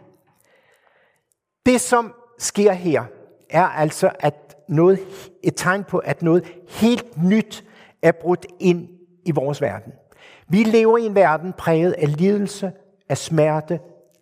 Det, 1.65 1.81
som 1.81 2.13
sker 2.39 2.71
her, 2.71 3.03
er 3.49 3.65
altså 3.65 4.11
at 4.19 4.57
noget, 4.67 4.99
et 5.43 5.53
tegn 5.55 5.83
på, 5.83 5.97
at 5.97 6.21
noget 6.21 6.45
helt 6.69 7.23
nyt 7.23 7.65
er 8.01 8.11
brudt 8.11 8.45
ind 8.59 8.89
i 9.25 9.31
vores 9.31 9.61
verden. 9.61 9.93
Vi 10.47 10.63
lever 10.63 10.97
i 10.97 11.05
en 11.05 11.15
verden 11.15 11.53
præget 11.53 11.91
af 11.91 12.17
lidelse, 12.17 12.71
af 13.09 13.17
smerte, 13.17 13.79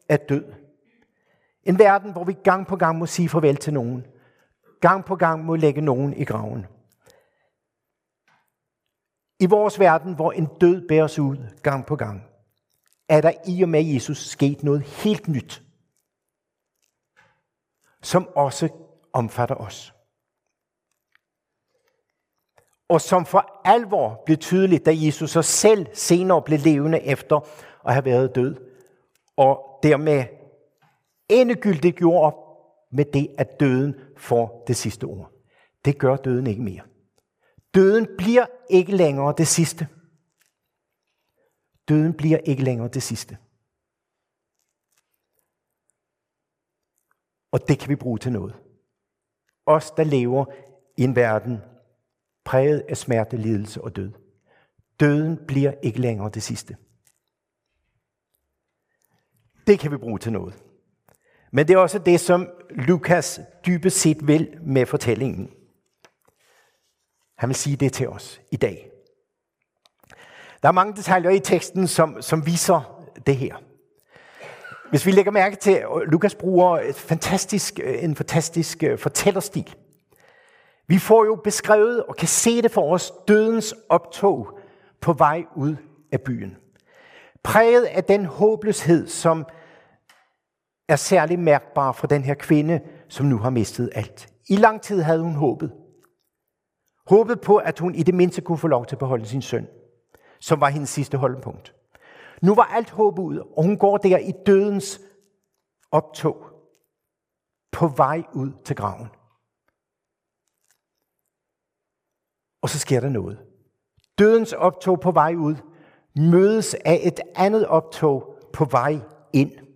af 0.10 0.20
død. 0.20 0.44
En 1.64 1.80
verden, 1.80 2.12
hvor 2.12 2.24
vi 2.24 2.34
gang 2.44 2.68
på 2.68 2.76
gang 2.76 2.98
må 2.98 3.06
sige 3.06 3.30
farvel 3.30 3.56
til 3.56 3.74
nogen. 3.74 4.06
Gang 4.82 5.06
på 5.06 5.16
gang 5.16 5.46
må 5.46 5.56
lægge 5.56 5.82
nogen 5.82 6.14
i 6.14 6.24
graven. 6.24 6.66
I 9.40 9.46
vores 9.46 9.80
verden, 9.80 10.16
hvor 10.16 10.32
en 10.32 10.46
død 10.62 10.88
bæres 10.88 11.20
ud 11.20 11.38
gang 11.64 11.86
på 11.86 11.96
gang, 11.96 12.24
er 13.10 13.22
der 13.22 13.32
i 13.48 13.62
og 13.62 13.70
med 13.70 13.84
Jesus 13.84 14.30
sket 14.30 14.64
noget 14.64 14.82
helt 14.82 15.28
nyt, 15.28 15.64
som 18.02 18.28
også 18.36 18.70
omfatter 19.14 19.56
os. 19.56 19.94
Og 22.90 23.02
som 23.02 23.26
for 23.26 23.62
alvor 23.66 24.22
blev 24.26 24.38
tydeligt, 24.38 24.86
da 24.86 24.92
Jesus 24.96 25.32
så 25.32 25.42
selv 25.42 25.88
senere 25.94 26.42
blev 26.42 26.60
levende 26.60 27.02
efter 27.02 27.40
at 27.88 27.94
have 27.94 28.06
været 28.06 28.36
død, 28.36 28.56
og 29.38 29.80
dermed 29.84 30.26
endegyldigt 31.30 31.98
gjorde 31.98 32.22
op 32.22 32.47
med 32.98 33.06
det, 33.06 33.36
at 33.38 33.60
døden 33.60 33.96
får 34.18 34.64
det 34.68 34.76
sidste 34.76 35.04
ord. 35.04 35.32
Det 35.86 36.00
gør 36.00 36.16
døden 36.16 36.48
ikke 36.48 36.62
mere. 36.62 36.84
Døden 37.74 38.08
bliver 38.18 38.46
ikke 38.70 38.96
længere 38.96 39.34
det 39.38 39.48
sidste. 39.48 39.88
Døden 41.88 42.14
bliver 42.14 42.38
ikke 42.38 42.64
længere 42.64 42.88
det 42.88 43.04
sidste. 43.04 43.38
Og 47.52 47.68
det 47.68 47.80
kan 47.80 47.90
vi 47.90 47.96
bruge 47.96 48.20
til 48.20 48.32
noget. 48.32 48.56
Os, 49.66 49.92
der 49.92 50.04
lever 50.04 50.46
i 50.98 51.04
en 51.04 51.16
verden 51.16 51.58
præget 52.46 52.80
af 52.90 52.98
smerte, 52.98 53.38
lidelse 53.38 53.82
og 53.82 53.96
død. 53.96 54.12
Døden 55.00 55.46
bliver 55.48 55.72
ikke 55.84 56.02
længere 56.02 56.30
det 56.30 56.44
sidste. 56.44 56.78
Det 59.68 59.80
kan 59.80 59.92
vi 59.92 59.98
bruge 59.98 60.20
til 60.20 60.32
noget. 60.32 60.67
Men 61.52 61.68
det 61.68 61.74
er 61.74 61.78
også 61.78 62.00
det, 62.00 62.20
som 62.20 62.50
Lukas 62.70 63.40
dybest 63.66 63.98
set 63.98 64.28
vil 64.28 64.58
med 64.62 64.86
fortællingen. 64.86 65.50
Han 67.38 67.50
vil 67.50 67.56
sige 67.56 67.76
det 67.76 67.94
til 67.94 68.10
os 68.10 68.42
i 68.52 68.56
dag. 68.56 68.90
Der 70.62 70.68
er 70.68 70.72
mange 70.72 70.96
detaljer 70.96 71.30
i 71.30 71.40
teksten, 71.40 71.88
som, 71.88 72.22
som 72.22 72.46
viser 72.46 73.04
det 73.26 73.36
her. 73.36 73.56
Hvis 74.90 75.06
vi 75.06 75.12
lægger 75.12 75.32
mærke 75.32 75.56
til, 75.56 75.72
at 75.72 75.88
Lukas 76.08 76.36
bruger 76.36 76.80
et 76.80 76.96
fantastisk, 76.96 77.80
øh, 77.84 78.04
en 78.04 78.16
fantastisk 78.16 78.84
øh, 78.84 79.00
fortællerstil. 79.00 79.76
Vi 80.88 81.00
får 81.00 81.26
jo 81.26 81.36
beskrevet 81.44 82.04
og 82.04 82.16
kan 82.16 82.28
se 82.28 82.62
det 82.62 82.72
for 82.72 82.94
os 82.94 83.14
dødens 83.28 83.76
optog 83.90 84.60
på 85.02 85.14
vej 85.14 85.44
ud 85.56 85.76
af 86.12 86.22
byen. 86.22 86.58
Præget 87.44 87.84
af 87.84 88.04
den 88.04 88.26
håbløshed, 88.26 89.08
som 89.08 89.46
er 90.88 90.96
særlig 90.96 91.40
mærkbar 91.40 91.92
for 91.92 92.08
den 92.08 92.24
her 92.24 92.34
kvinde, 92.34 92.82
som 93.10 93.26
nu 93.26 93.38
har 93.38 93.50
mistet 93.50 93.90
alt. 93.96 94.34
I 94.50 94.56
lang 94.56 94.82
tid 94.82 95.02
havde 95.02 95.22
hun 95.22 95.34
håbet. 95.36 95.74
Håbet 97.08 97.42
på, 97.42 97.58
at 97.58 97.80
hun 97.80 97.96
i 97.96 98.04
det 98.04 98.16
mindste 98.16 98.42
kunne 98.42 98.58
få 98.58 98.68
lov 98.68 98.86
til 98.86 98.96
at 98.96 99.00
beholde 99.00 99.26
sin 99.26 99.42
søn, 99.42 99.68
som 100.40 100.62
var 100.62 100.70
hendes 100.70 100.90
sidste 100.90 101.18
holdepunkt. 101.18 101.76
Nu 102.42 102.56
var 102.56 102.64
alt 102.64 102.90
håb 102.90 103.20
ud, 103.20 103.38
og 103.38 103.64
hun 103.64 103.78
går 103.78 103.98
der 103.98 104.18
i 104.18 104.34
dødens 104.46 105.02
optog 105.92 106.46
på 107.72 107.88
vej 107.88 108.24
ud 108.34 108.52
til 108.66 108.76
graven. 108.76 109.08
Og 112.62 112.70
så 112.70 112.80
sker 112.80 113.00
der 113.00 113.10
noget. 113.10 113.46
Dødens 114.18 114.54
optog 114.54 115.00
på 115.00 115.12
vej 115.12 115.36
ud 115.36 115.56
mødes 116.16 116.76
af 116.86 117.00
et 117.04 117.20
andet 117.36 117.68
optog 117.68 118.38
på 118.54 118.66
vej 118.66 119.00
ind. 119.34 119.67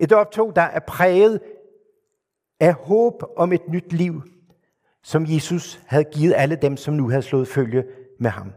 Et 0.00 0.12
optog, 0.12 0.56
der 0.56 0.62
er 0.62 0.80
præget 0.80 1.40
af 2.60 2.74
håb 2.74 3.22
om 3.36 3.52
et 3.52 3.68
nyt 3.68 3.92
liv, 3.92 4.22
som 5.02 5.26
Jesus 5.26 5.80
havde 5.86 6.04
givet 6.04 6.34
alle 6.36 6.56
dem, 6.56 6.76
som 6.76 6.94
nu 6.94 7.08
havde 7.08 7.22
slået 7.22 7.48
følge 7.48 7.84
med 8.20 8.30
ham. 8.30 8.52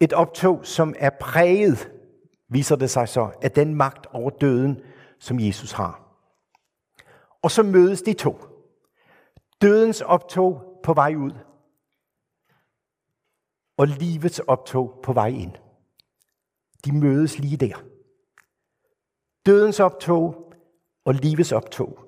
Et 0.00 0.12
optog, 0.12 0.66
som 0.66 0.94
er 0.98 1.10
præget, 1.20 1.92
viser 2.48 2.76
det 2.76 2.90
sig 2.90 3.08
så, 3.08 3.30
af 3.42 3.50
den 3.50 3.74
magt 3.74 4.06
over 4.06 4.30
døden, 4.30 4.80
som 5.18 5.40
Jesus 5.40 5.72
har. 5.72 6.04
Og 7.42 7.50
så 7.50 7.62
mødes 7.62 8.02
de 8.02 8.12
to. 8.12 8.38
Dødens 9.62 10.00
optog 10.00 10.80
på 10.82 10.94
vej 10.94 11.14
ud. 11.14 11.32
Og 13.76 13.86
livets 13.86 14.38
optog 14.38 15.00
på 15.02 15.12
vej 15.12 15.28
ind. 15.28 15.63
De 16.84 16.92
mødes 16.92 17.38
lige 17.38 17.56
der. 17.56 17.84
Dødens 19.46 19.80
optog 19.80 20.52
og 21.04 21.14
livets 21.14 21.52
optog. 21.52 21.98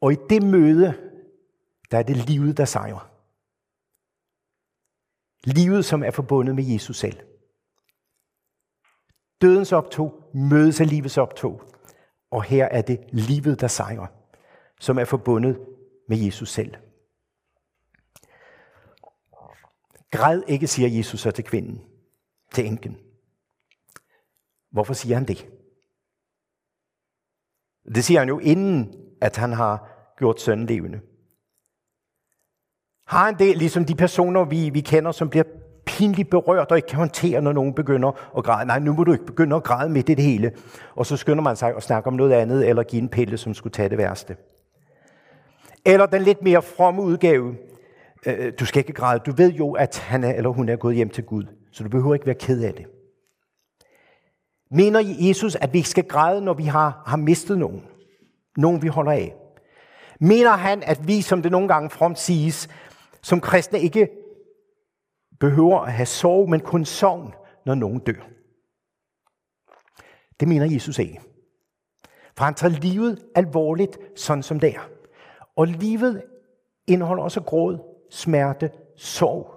Og 0.00 0.12
i 0.12 0.16
det 0.30 0.42
møde, 0.42 0.94
der 1.90 1.98
er 1.98 2.02
det 2.02 2.16
livet, 2.16 2.56
der 2.56 2.64
sejrer. 2.64 3.12
Livet, 5.44 5.84
som 5.84 6.04
er 6.04 6.10
forbundet 6.10 6.54
med 6.54 6.64
Jesus 6.64 6.96
selv. 6.96 7.20
Dødens 9.42 9.72
optog 9.72 10.30
mødes 10.34 10.80
af 10.80 10.88
livets 10.88 11.18
optog. 11.18 11.62
Og 12.30 12.42
her 12.42 12.64
er 12.64 12.82
det 12.82 13.00
livet, 13.12 13.60
der 13.60 13.68
sejrer, 13.68 14.06
som 14.80 14.98
er 14.98 15.04
forbundet 15.04 15.66
med 16.08 16.16
Jesus 16.18 16.50
selv. 16.50 16.74
Græd 20.10 20.42
ikke, 20.48 20.66
siger 20.66 20.88
Jesus 20.88 21.20
så 21.20 21.30
til 21.30 21.44
kvinden, 21.44 21.95
til 22.52 22.66
enken. 22.66 22.96
Hvorfor 24.72 24.94
siger 24.94 25.16
han 25.16 25.28
det? 25.28 25.48
Det 27.94 28.04
siger 28.04 28.18
han 28.18 28.28
jo 28.28 28.38
inden, 28.38 28.94
at 29.20 29.36
han 29.36 29.52
har 29.52 29.88
gjort 30.18 30.40
sønnen 30.40 30.66
levende. 30.66 31.00
Har 33.06 33.24
han 33.24 33.38
det, 33.38 33.56
ligesom 33.56 33.84
de 33.84 33.94
personer, 33.94 34.44
vi, 34.44 34.70
vi 34.70 34.80
kender, 34.80 35.12
som 35.12 35.30
bliver 35.30 35.44
pinligt 35.86 36.30
berørt 36.30 36.70
og 36.70 36.76
ikke 36.76 36.88
kan 36.88 36.98
håndtere, 36.98 37.42
når 37.42 37.52
nogen 37.52 37.74
begynder 37.74 38.36
at 38.38 38.44
græde. 38.44 38.66
Nej, 38.66 38.78
nu 38.78 38.92
må 38.92 39.04
du 39.04 39.12
ikke 39.12 39.26
begynde 39.26 39.56
at 39.56 39.64
græde 39.64 39.90
midt 39.90 40.08
i 40.08 40.14
det 40.14 40.24
hele. 40.24 40.52
Og 40.94 41.06
så 41.06 41.16
skynder 41.16 41.42
man 41.42 41.56
sig 41.56 41.76
at 41.76 41.82
snakke 41.82 42.06
om 42.06 42.14
noget 42.14 42.32
andet, 42.32 42.68
eller 42.68 42.82
give 42.82 43.02
en 43.02 43.08
pille, 43.08 43.36
som 43.36 43.54
skulle 43.54 43.72
tage 43.72 43.88
det 43.88 43.98
værste. 43.98 44.36
Eller 45.84 46.06
den 46.06 46.22
lidt 46.22 46.42
mere 46.42 46.62
fromme 46.62 47.02
udgave. 47.02 47.56
Øh, 48.26 48.52
du 48.60 48.66
skal 48.66 48.80
ikke 48.80 48.92
græde. 48.92 49.22
Du 49.26 49.32
ved 49.32 49.52
jo, 49.52 49.72
at 49.72 49.98
han 49.98 50.24
er, 50.24 50.32
eller 50.32 50.50
hun 50.50 50.68
er 50.68 50.76
gået 50.76 50.96
hjem 50.96 51.10
til 51.10 51.24
Gud. 51.24 51.44
Så 51.76 51.82
du 51.84 51.88
behøver 51.88 52.14
ikke 52.14 52.26
være 52.26 52.34
ked 52.34 52.62
af 52.62 52.74
det. 52.74 52.86
Mener 54.70 55.00
Jesus, 55.28 55.56
at 55.56 55.72
vi 55.72 55.78
ikke 55.78 55.88
skal 55.88 56.08
græde, 56.08 56.40
når 56.40 56.54
vi 56.54 56.62
har, 56.62 57.02
har 57.06 57.16
mistet 57.16 57.58
nogen? 57.58 57.84
Nogen, 58.56 58.82
vi 58.82 58.88
holder 58.88 59.12
af? 59.12 59.34
Mener 60.20 60.50
han, 60.50 60.82
at 60.82 61.08
vi, 61.08 61.22
som 61.22 61.42
det 61.42 61.52
nogle 61.52 61.68
gange 61.68 61.90
fromt 61.90 62.18
siges, 62.18 62.68
som 63.22 63.40
kristne 63.40 63.80
ikke 63.80 64.08
behøver 65.40 65.80
at 65.80 65.92
have 65.92 66.06
sorg, 66.06 66.50
men 66.50 66.60
kun 66.60 66.84
sorg, 66.84 67.34
når 67.66 67.74
nogen 67.74 67.98
dør? 67.98 68.28
Det 70.40 70.48
mener 70.48 70.66
Jesus 70.66 70.98
ikke. 70.98 71.20
For 72.36 72.44
han 72.44 72.54
tager 72.54 72.80
livet 72.80 73.24
alvorligt, 73.34 73.98
sådan 74.16 74.42
som 74.42 74.60
det 74.60 74.74
er. 74.74 74.88
Og 75.56 75.66
livet 75.66 76.22
indeholder 76.86 77.22
også 77.22 77.40
gråd, 77.40 77.78
smerte, 78.10 78.70
sorg. 78.96 79.55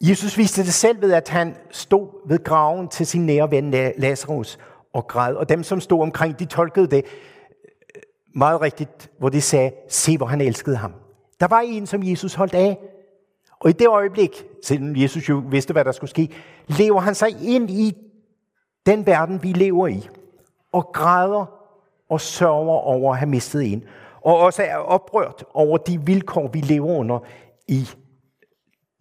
Jesus 0.00 0.38
viste 0.38 0.62
det 0.62 0.74
selv 0.74 1.02
ved, 1.02 1.12
at 1.12 1.28
han 1.28 1.56
stod 1.70 2.28
ved 2.28 2.44
graven 2.44 2.88
til 2.88 3.06
sin 3.06 3.26
nære 3.26 3.50
ven 3.50 3.70
Lazarus 3.98 4.58
og 4.92 5.06
græd. 5.06 5.34
Og 5.34 5.48
dem, 5.48 5.62
som 5.62 5.80
stod 5.80 6.02
omkring, 6.02 6.38
de 6.38 6.44
tolkede 6.44 6.86
det 6.86 7.04
øh, 7.04 8.02
meget 8.34 8.60
rigtigt, 8.60 9.10
hvor 9.18 9.28
de 9.28 9.40
sagde, 9.40 9.72
se 9.88 10.16
hvor 10.16 10.26
han 10.26 10.40
elskede 10.40 10.76
ham. 10.76 10.92
Der 11.40 11.46
var 11.46 11.60
en, 11.60 11.86
som 11.86 12.02
Jesus 12.02 12.34
holdt 12.34 12.54
af. 12.54 12.78
Og 13.60 13.70
i 13.70 13.72
det 13.72 13.88
øjeblik, 13.88 14.44
selvom 14.64 14.96
Jesus 14.96 15.28
jo 15.28 15.42
vidste, 15.50 15.72
hvad 15.72 15.84
der 15.84 15.92
skulle 15.92 16.10
ske, 16.10 16.28
lever 16.66 17.00
han 17.00 17.14
sig 17.14 17.28
ind 17.42 17.70
i 17.70 17.96
den 18.86 19.06
verden, 19.06 19.42
vi 19.42 19.52
lever 19.52 19.86
i. 19.86 20.08
Og 20.72 20.90
græder 20.92 21.46
og 22.10 22.20
sørger 22.20 22.78
over 22.78 23.12
at 23.12 23.18
have 23.18 23.28
mistet 23.28 23.72
en. 23.72 23.84
Og 24.20 24.38
også 24.38 24.62
er 24.62 24.76
oprørt 24.76 25.44
over 25.54 25.78
de 25.78 26.00
vilkår, 26.00 26.48
vi 26.48 26.60
lever 26.60 26.94
under 26.94 27.18
i 27.68 27.88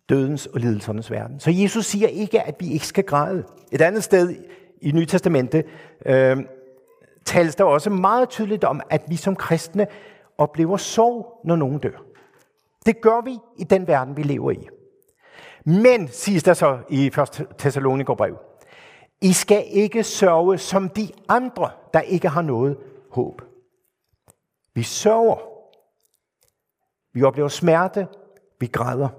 dødens 0.09 0.45
og 0.45 0.59
lidelsernes 0.59 1.11
verden. 1.11 1.39
Så 1.39 1.51
Jesus 1.51 1.85
siger 1.85 2.07
ikke, 2.07 2.41
at 2.41 2.55
vi 2.59 2.73
ikke 2.73 2.87
skal 2.87 3.03
græde. 3.03 3.43
Et 3.71 3.81
andet 3.81 4.03
sted 4.03 4.35
i 4.81 4.91
Nye 4.91 5.05
Testamente 5.05 5.63
øh, 6.05 6.37
tales 7.25 7.55
der 7.55 7.63
også 7.63 7.89
meget 7.89 8.29
tydeligt 8.29 8.63
om, 8.63 8.81
at 8.89 9.01
vi 9.07 9.15
som 9.15 9.35
kristne 9.35 9.87
oplever 10.37 10.77
sorg, 10.77 11.41
når 11.45 11.55
nogen 11.55 11.79
dør. 11.79 12.03
Det 12.85 13.01
gør 13.01 13.21
vi 13.21 13.37
i 13.57 13.63
den 13.63 13.87
verden, 13.87 14.17
vi 14.17 14.23
lever 14.23 14.51
i. 14.51 14.67
Men, 15.65 16.07
siges 16.07 16.43
der 16.43 16.53
så 16.53 16.79
i 16.89 17.05
1. 17.07 17.47
Thessalonikerbrev, 17.57 18.37
I 19.21 19.33
skal 19.33 19.63
ikke 19.67 20.03
sørge 20.03 20.57
som 20.57 20.89
de 20.89 21.07
andre, 21.29 21.69
der 21.93 22.01
ikke 22.01 22.29
har 22.29 22.41
noget 22.41 22.77
håb. 23.11 23.41
Vi 24.73 24.83
sørger. 24.83 25.37
Vi 27.13 27.23
oplever 27.23 27.47
smerte. 27.47 28.07
Vi 28.59 28.67
græder. 28.67 29.09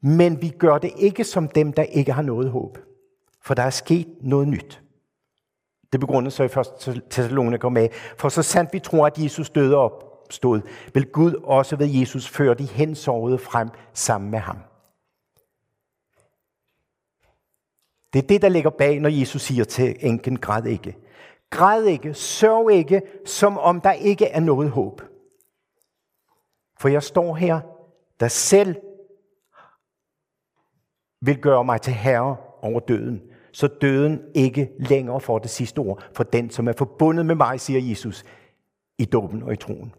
Men 0.00 0.42
vi 0.42 0.48
gør 0.48 0.78
det 0.78 0.92
ikke 0.96 1.24
som 1.24 1.48
dem, 1.48 1.72
der 1.72 1.82
ikke 1.82 2.12
har 2.12 2.22
noget 2.22 2.50
håb. 2.50 2.78
For 3.42 3.54
der 3.54 3.62
er 3.62 3.70
sket 3.70 4.08
noget 4.20 4.48
nyt. 4.48 4.82
Det 5.92 6.00
begrundes 6.00 6.34
så 6.34 6.42
i 6.42 6.90
1. 6.90 7.02
Thessaloniker 7.10 7.68
med. 7.68 7.88
For 8.16 8.28
så 8.28 8.42
sandt 8.42 8.72
vi 8.72 8.78
tror, 8.78 9.06
at 9.06 9.18
Jesus 9.18 9.50
døde 9.50 9.76
op, 9.76 10.10
opstod, 10.30 10.60
vil 10.94 11.06
Gud 11.06 11.34
også 11.44 11.76
ved 11.76 11.86
Jesus 11.86 12.28
føre 12.28 12.54
de 12.54 12.66
hensovede 12.66 13.38
frem 13.38 13.68
sammen 13.92 14.30
med 14.30 14.38
ham. 14.38 14.58
Det 18.12 18.22
er 18.22 18.26
det, 18.26 18.42
der 18.42 18.48
ligger 18.48 18.70
bag, 18.70 19.00
når 19.00 19.08
Jesus 19.08 19.42
siger 19.42 19.64
til 19.64 19.96
enken, 20.00 20.38
græd 20.38 20.64
ikke. 20.64 20.96
Græd 21.50 21.84
ikke, 21.84 22.14
sørg 22.14 22.72
ikke, 22.72 23.02
som 23.26 23.58
om 23.58 23.80
der 23.80 23.92
ikke 23.92 24.26
er 24.26 24.40
noget 24.40 24.70
håb. 24.70 25.02
For 26.78 26.88
jeg 26.88 27.02
står 27.02 27.34
her, 27.34 27.60
der 28.20 28.28
selv 28.28 28.76
vil 31.20 31.40
gøre 31.40 31.64
mig 31.64 31.80
til 31.80 31.92
herre 31.92 32.36
over 32.62 32.80
døden, 32.80 33.22
så 33.52 33.66
døden 33.66 34.22
ikke 34.34 34.70
længere 34.78 35.20
får 35.20 35.38
det 35.38 35.50
sidste 35.50 35.78
ord 35.78 36.02
for 36.14 36.24
den, 36.24 36.50
som 36.50 36.68
er 36.68 36.72
forbundet 36.72 37.26
med 37.26 37.34
mig, 37.34 37.60
siger 37.60 37.80
Jesus, 37.80 38.24
i 38.98 39.04
dåben 39.04 39.42
og 39.42 39.52
i 39.52 39.56
troen. 39.56 39.94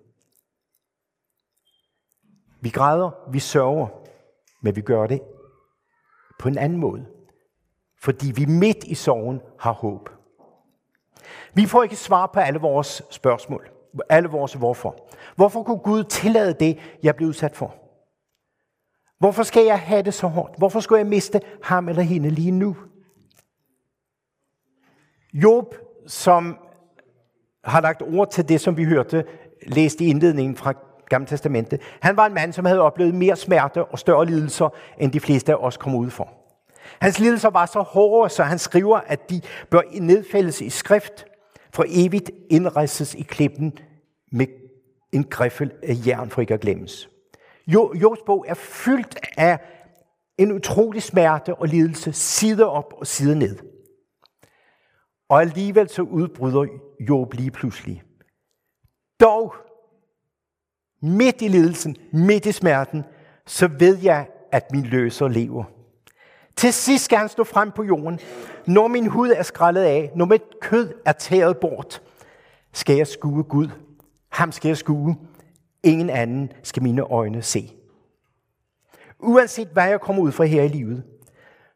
Vi 2.62 2.70
græder, 2.70 3.32
vi 3.32 3.40
sørger, 3.40 3.88
men 4.62 4.76
vi 4.76 4.82
gør 4.82 5.08
det 5.08 5.22
på 6.40 6.48
en 6.48 6.58
anden 6.58 6.80
måde. 6.80 7.06
Fordi 8.02 8.32
vi 8.32 8.46
midt 8.46 8.84
i 8.84 8.96
sorgen 8.96 9.42
har 9.60 9.74
håb. 9.74 10.10
Vi 11.54 11.66
får 11.66 11.84
ikke 11.84 11.96
svar 11.96 12.26
på 12.34 12.40
alle 12.40 12.60
vores 12.60 13.02
spørgsmål. 13.10 13.70
Alle 14.10 14.30
vores 14.30 14.54
hvorfor. 14.54 15.10
Hvorfor 15.36 15.64
kunne 15.64 15.78
Gud 15.78 16.04
tillade 16.04 16.54
det, 16.54 16.80
jeg 17.04 17.16
blev 17.16 17.28
udsat 17.30 17.56
for? 17.56 17.76
Hvorfor 19.22 19.44
skal 19.44 19.66
jeg 19.66 19.80
have 19.80 20.02
det 20.02 20.14
så 20.14 20.28
hårdt? 20.28 20.58
Hvorfor 20.58 20.80
skulle 20.80 21.00
jeg 21.00 21.08
miste 21.08 21.42
ham 21.64 21.90
eller 21.90 22.02
hende 22.02 22.30
lige 22.30 22.52
nu? 22.52 22.76
Job, 25.34 25.76
som 26.08 26.58
har 27.64 27.82
lagt 27.82 28.02
ord 28.02 28.32
til 28.32 28.50
det, 28.50 28.62
som 28.62 28.78
vi 28.78 28.84
hørte, 28.84 29.26
læst 29.68 30.02
i 30.02 30.06
indledningen 30.06 30.56
fra 30.56 30.74
Gamle 31.10 31.28
Testamente. 31.28 31.80
Han 32.00 32.18
var 32.18 32.26
en 32.26 32.34
mand, 32.34 32.54
som 32.54 32.66
havde 32.66 32.82
oplevet 32.82 33.16
mere 33.16 33.36
smerte 33.36 33.86
og 33.86 34.00
større 34.00 34.26
lidelser, 34.26 34.70
end 34.98 35.12
de 35.12 35.20
fleste 35.20 35.52
af 35.52 35.56
os 35.56 35.78
kom 35.78 35.96
ud 35.96 36.10
for. 36.10 36.30
Hans 37.00 37.20
lidelser 37.20 37.50
var 37.50 37.66
så 37.66 37.82
hårde, 37.82 38.30
så 38.30 38.44
han 38.44 38.60
skriver, 38.60 38.98
at 38.98 39.30
de 39.30 39.42
bør 39.70 39.82
nedfældes 40.02 40.62
i 40.62 40.70
skrift, 40.70 41.26
for 41.74 41.86
evigt 41.88 42.32
indrejses 42.50 43.16
i 43.16 43.22
klippen 43.22 43.78
med 44.32 44.48
en 45.12 45.24
griffel 45.24 45.72
af 45.84 45.96
jern, 46.08 46.30
for 46.30 46.42
ikke 46.42 46.54
at 46.54 46.60
glemmes. 46.60 47.11
Jo, 47.68 47.94
Jobs 47.94 48.20
bog 48.26 48.46
er 48.48 48.54
fyldt 48.54 49.20
af 49.38 49.60
en 50.38 50.52
utrolig 50.52 51.04
smerte 51.04 51.56
og 51.56 51.68
lidelse, 51.68 52.14
side 52.14 52.70
op 52.70 52.94
og 52.98 53.08
side 53.08 53.40
ned. 53.40 53.58
Og 55.30 55.42
alligevel 55.42 55.90
så 55.90 56.02
udbryder 56.02 56.66
Job 57.10 57.34
lige 57.34 57.52
pludselig. 57.52 58.04
Dog 59.20 59.56
midt 61.02 61.42
i 61.42 61.48
lidelsen, 61.48 61.96
midt 62.14 62.46
i 62.46 62.52
smerten, 62.52 63.04
så 63.46 63.68
ved 63.80 63.98
jeg, 63.98 64.28
at 64.52 64.72
min 64.72 64.86
løser 64.86 65.28
lever. 65.28 65.64
Til 66.56 66.74
sidst 66.74 67.06
skal 67.06 67.18
han 67.18 67.30
stå 67.30 67.44
frem 67.44 67.72
på 67.72 67.84
jorden. 67.84 68.20
Når 68.68 68.88
min 68.88 69.08
hud 69.08 69.30
er 69.30 69.44
skrællet 69.44 69.82
af, 69.82 70.12
når 70.16 70.26
mit 70.26 70.44
kød 70.62 70.94
er 71.06 71.12
tæret 71.12 71.58
bort, 71.58 72.02
skal 72.74 72.96
jeg 72.96 73.08
skue 73.08 73.44
Gud. 73.44 73.70
Ham 74.30 74.52
skal 74.52 74.70
jeg 74.70 74.78
skue. 74.78 75.18
Ingen 75.84 76.10
anden 76.10 76.52
skal 76.64 76.84
mine 76.84 77.02
øjne 77.02 77.42
se. 77.42 77.72
Uanset 79.20 79.68
hvad 79.68 79.90
jeg 79.90 80.02
kommer 80.02 80.22
ud 80.22 80.32
fra 80.32 80.44
her 80.44 80.64
i 80.64 80.68
livet, 80.68 81.04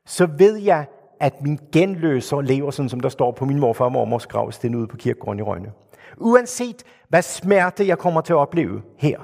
så 0.05 0.25
ved 0.25 0.57
jeg, 0.57 0.87
at 1.19 1.41
min 1.41 1.59
genløser 1.71 2.41
lever, 2.41 2.71
sådan 2.71 2.89
som 2.89 2.99
der 2.99 3.09
står 3.09 3.31
på 3.31 3.45
min 3.45 3.59
morfar 3.59 3.85
og 3.85 3.91
mormors 3.91 4.27
gravsten 4.27 4.75
ude 4.75 4.87
på 4.87 4.97
kirkegården 4.97 5.39
i 5.39 5.41
Rønne. 5.41 5.71
Uanset 6.17 6.83
hvad 7.09 7.21
smerte 7.21 7.87
jeg 7.87 7.97
kommer 7.97 8.21
til 8.21 8.33
at 8.33 8.37
opleve 8.37 8.81
her, 8.97 9.19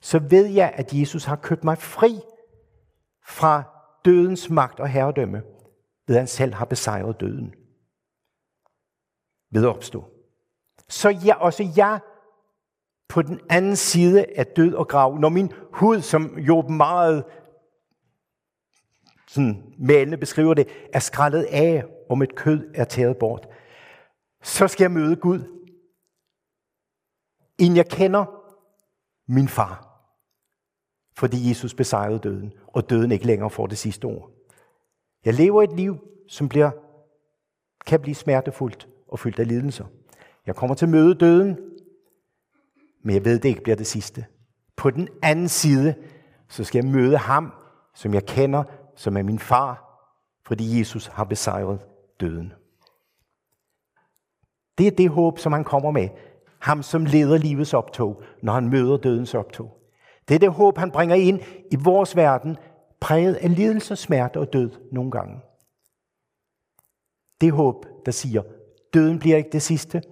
så 0.00 0.18
ved 0.18 0.46
jeg, 0.46 0.72
at 0.74 0.92
Jesus 0.92 1.24
har 1.24 1.36
købt 1.36 1.64
mig 1.64 1.78
fri 1.78 2.20
fra 3.26 3.62
dødens 4.04 4.50
magt 4.50 4.80
og 4.80 4.88
herredømme, 4.88 5.42
ved 6.06 6.16
at 6.16 6.20
han 6.20 6.26
selv 6.26 6.54
har 6.54 6.64
besejret 6.64 7.20
døden. 7.20 7.54
Ved 9.50 9.62
at 9.62 9.68
opstå. 9.68 10.04
så 10.88 11.08
jeg, 11.24 11.36
også 11.36 11.72
jeg 11.76 12.00
på 13.12 13.22
den 13.22 13.40
anden 13.50 13.76
side 13.76 14.26
af 14.36 14.46
død 14.46 14.74
og 14.74 14.88
grav, 14.88 15.18
når 15.18 15.28
min 15.28 15.52
hud, 15.72 16.00
som 16.00 16.38
jo 16.38 16.62
meget 16.62 17.24
sådan 19.28 19.74
malende 19.78 20.16
beskriver 20.16 20.54
det, 20.54 20.68
er 20.92 20.98
skrællet 20.98 21.42
af, 21.42 21.84
og 22.10 22.18
mit 22.18 22.34
kød 22.34 22.70
er 22.74 22.84
taget 22.84 23.16
bort, 23.16 23.48
så 24.42 24.68
skal 24.68 24.84
jeg 24.84 24.90
møde 24.90 25.16
Gud. 25.16 25.40
Inden 27.58 27.76
jeg 27.76 27.88
kender 27.88 28.24
min 29.28 29.48
far. 29.48 29.88
Fordi 31.16 31.48
Jesus 31.48 31.74
besejrede 31.74 32.18
døden, 32.18 32.52
og 32.66 32.90
døden 32.90 33.12
ikke 33.12 33.26
længere 33.26 33.50
får 33.50 33.66
det 33.66 33.78
sidste 33.78 34.04
ord. 34.04 34.30
Jeg 35.24 35.34
lever 35.34 35.62
et 35.62 35.72
liv, 35.76 35.96
som 36.28 36.48
bliver, 36.48 36.70
kan 37.86 38.00
blive 38.00 38.14
smertefuldt 38.14 38.88
og 39.08 39.18
fyldt 39.18 39.38
af 39.38 39.48
lidelser. 39.48 39.84
Jeg 40.46 40.56
kommer 40.56 40.76
til 40.76 40.86
at 40.86 40.90
møde 40.90 41.14
døden, 41.14 41.58
men 43.02 43.14
jeg 43.14 43.24
ved, 43.24 43.38
det 43.38 43.48
ikke 43.48 43.62
bliver 43.62 43.76
det 43.76 43.86
sidste. 43.86 44.26
På 44.76 44.90
den 44.90 45.08
anden 45.22 45.48
side, 45.48 45.94
så 46.48 46.64
skal 46.64 46.84
jeg 46.84 46.92
møde 46.92 47.16
ham, 47.16 47.52
som 47.94 48.14
jeg 48.14 48.26
kender, 48.26 48.64
som 48.96 49.16
er 49.16 49.22
min 49.22 49.38
far, 49.38 49.88
fordi 50.46 50.78
Jesus 50.78 51.06
har 51.06 51.24
besejret 51.24 51.80
døden. 52.20 52.52
Det 54.78 54.86
er 54.86 54.90
det 54.90 55.10
håb, 55.10 55.38
som 55.38 55.52
han 55.52 55.64
kommer 55.64 55.90
med. 55.90 56.08
Ham, 56.58 56.82
som 56.82 57.04
leder 57.04 57.38
livets 57.38 57.74
optog, 57.74 58.22
når 58.42 58.52
han 58.52 58.68
møder 58.68 58.96
dødens 58.96 59.34
optog. 59.34 59.78
Det 60.28 60.34
er 60.34 60.38
det 60.38 60.52
håb, 60.52 60.78
han 60.78 60.90
bringer 60.90 61.14
ind 61.14 61.40
i 61.70 61.76
vores 61.76 62.16
verden, 62.16 62.56
præget 63.00 63.34
af 63.34 63.56
lidelse, 63.56 63.96
smerte 63.96 64.40
og 64.40 64.52
død 64.52 64.70
nogle 64.92 65.10
gange. 65.10 65.40
Det 67.40 67.52
håb, 67.52 67.86
der 68.06 68.12
siger, 68.12 68.42
døden 68.94 69.18
bliver 69.18 69.36
ikke 69.36 69.52
det 69.52 69.62
sidste. 69.62 70.02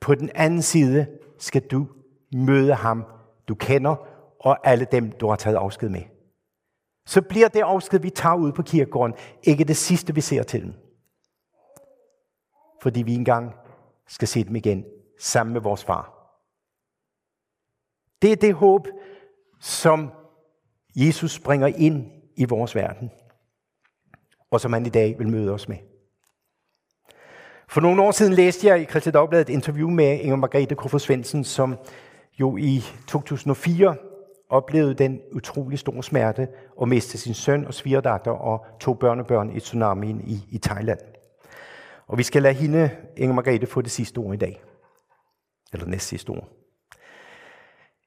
På 0.00 0.14
den 0.14 0.30
anden 0.34 0.62
side 0.62 1.06
skal 1.38 1.62
du 1.62 1.86
møde 2.32 2.74
ham, 2.74 3.04
du 3.48 3.54
kender, 3.54 3.96
og 4.40 4.68
alle 4.68 4.86
dem, 4.92 5.12
du 5.12 5.28
har 5.28 5.36
taget 5.36 5.56
afsked 5.56 5.88
med. 5.88 6.02
Så 7.06 7.22
bliver 7.22 7.48
det 7.48 7.60
afsked, 7.60 8.00
vi 8.00 8.10
tager 8.10 8.36
ud 8.36 8.52
på 8.52 8.62
kirkegården, 8.62 9.14
ikke 9.42 9.64
det 9.64 9.76
sidste, 9.76 10.14
vi 10.14 10.20
ser 10.20 10.42
til 10.42 10.62
dem. 10.62 10.74
Fordi 12.82 13.02
vi 13.02 13.14
engang 13.14 13.54
skal 14.08 14.28
se 14.28 14.44
dem 14.44 14.56
igen 14.56 14.84
sammen 15.20 15.52
med 15.52 15.60
vores 15.60 15.84
far. 15.84 16.16
Det 18.22 18.32
er 18.32 18.36
det 18.36 18.54
håb, 18.54 18.88
som 19.60 20.10
Jesus 20.96 21.38
bringer 21.38 21.66
ind 21.66 22.10
i 22.36 22.44
vores 22.44 22.74
verden, 22.74 23.10
og 24.50 24.60
som 24.60 24.72
han 24.72 24.86
i 24.86 24.88
dag 24.88 25.18
vil 25.18 25.28
møde 25.28 25.52
os 25.52 25.68
med. 25.68 25.76
For 27.68 27.80
nogle 27.80 28.02
år 28.02 28.10
siden 28.10 28.32
læste 28.32 28.66
jeg 28.66 28.82
i 28.82 28.84
Christi 28.84 29.10
Dagbladet 29.10 29.48
et 29.48 29.52
interview 29.52 29.90
med 29.90 30.20
Inger 30.20 30.36
Margrethe 30.36 30.74
Kofod 30.74 31.00
Svendsen, 31.00 31.44
som 31.44 31.78
jo 32.38 32.56
i 32.56 32.82
2004 33.08 33.96
oplevede 34.48 34.94
den 34.94 35.20
utrolig 35.32 35.78
store 35.78 36.02
smerte 36.02 36.48
at 36.82 36.88
miste 36.88 37.18
sin 37.18 37.34
søn 37.34 37.66
og 37.66 37.74
svigerdatter 37.74 38.30
og 38.30 38.66
to 38.80 38.94
børnebørn 38.94 39.56
i 39.56 39.60
tsunamien 39.60 40.20
i, 40.20 40.44
i 40.48 40.58
Thailand. 40.58 40.98
Og 42.06 42.18
vi 42.18 42.22
skal 42.22 42.42
lade 42.42 42.54
hende, 42.54 42.90
Inger 43.16 43.34
Margrethe, 43.34 43.66
få 43.66 43.82
det 43.82 43.90
sidste 43.90 44.18
ord 44.18 44.34
i 44.34 44.38
dag. 44.38 44.62
Eller 45.72 45.86
næst 45.86 46.06
sidste 46.06 46.30
ord. 46.30 46.48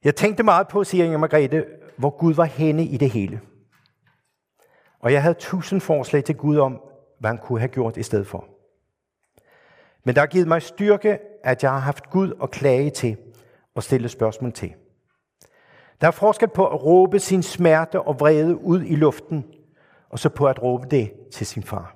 Jeg 0.03 0.15
tænkte 0.15 0.43
meget 0.43 0.67
på, 0.67 0.83
siger 0.83 1.05
Inger 1.05 1.17
Margrethe, 1.17 1.65
hvor 1.97 2.09
Gud 2.09 2.33
var 2.33 2.43
henne 2.45 2.85
i 2.85 2.97
det 2.97 3.09
hele. 3.09 3.41
Og 4.99 5.13
jeg 5.13 5.21
havde 5.21 5.35
tusind 5.39 5.81
forslag 5.81 6.23
til 6.23 6.35
Gud 6.35 6.57
om, 6.57 6.81
hvad 7.19 7.29
han 7.29 7.37
kunne 7.37 7.59
have 7.59 7.69
gjort 7.69 7.97
i 7.97 8.03
stedet 8.03 8.27
for. 8.27 8.45
Men 10.03 10.15
der 10.15 10.21
har 10.21 10.27
givet 10.27 10.47
mig 10.47 10.61
styrke, 10.61 11.19
at 11.43 11.63
jeg 11.63 11.71
har 11.71 11.79
haft 11.79 12.09
Gud 12.09 12.33
at 12.43 12.51
klage 12.51 12.89
til 12.89 13.17
og 13.75 13.83
stille 13.83 14.09
spørgsmål 14.09 14.53
til. 14.53 14.73
Der 16.01 16.07
er 16.07 16.11
forskel 16.11 16.47
på 16.47 16.67
at 16.67 16.83
råbe 16.83 17.19
sin 17.19 17.43
smerte 17.43 18.01
og 18.01 18.19
vrede 18.19 18.57
ud 18.57 18.83
i 18.83 18.95
luften, 18.95 19.45
og 20.09 20.19
så 20.19 20.29
på 20.29 20.47
at 20.47 20.63
råbe 20.63 20.87
det 20.91 21.13
til 21.31 21.47
sin 21.47 21.63
far. 21.63 21.95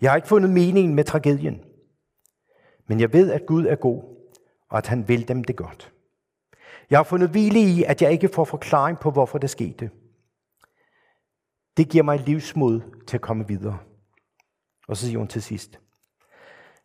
Jeg 0.00 0.10
har 0.10 0.16
ikke 0.16 0.28
fundet 0.28 0.50
meningen 0.50 0.94
med 0.94 1.04
tragedien, 1.04 1.64
men 2.86 3.00
jeg 3.00 3.12
ved, 3.12 3.32
at 3.32 3.46
Gud 3.46 3.66
er 3.66 3.76
god, 3.76 4.02
og 4.68 4.78
at 4.78 4.86
han 4.86 5.08
vil 5.08 5.28
dem 5.28 5.44
det 5.44 5.56
godt. 5.56 5.92
Jeg 6.90 6.98
har 6.98 7.04
fundet 7.04 7.30
hvile 7.30 7.60
i, 7.60 7.82
at 7.82 8.02
jeg 8.02 8.12
ikke 8.12 8.28
får 8.28 8.44
forklaring 8.44 8.98
på, 8.98 9.10
hvorfor 9.10 9.38
det 9.38 9.50
skete. 9.50 9.90
Det 11.76 11.88
giver 11.88 12.04
mig 12.04 12.20
livsmod 12.20 12.80
til 13.06 13.16
at 13.16 13.20
komme 13.20 13.48
videre. 13.48 13.78
Og 14.88 14.96
så 14.96 15.06
siger 15.06 15.18
hun 15.18 15.28
til 15.28 15.42
sidst, 15.42 15.80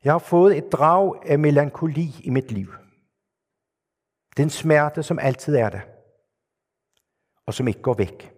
jeg 0.03 0.13
har 0.13 0.19
fået 0.19 0.57
et 0.57 0.71
drag 0.71 1.13
af 1.25 1.39
melankoli 1.39 2.15
i 2.23 2.29
mit 2.29 2.51
liv. 2.51 2.73
Den 4.37 4.49
smerte, 4.49 5.03
som 5.03 5.19
altid 5.19 5.55
er 5.55 5.69
der, 5.69 5.81
og 7.45 7.53
som 7.53 7.67
ikke 7.67 7.81
går 7.81 7.93
væk. 7.93 8.33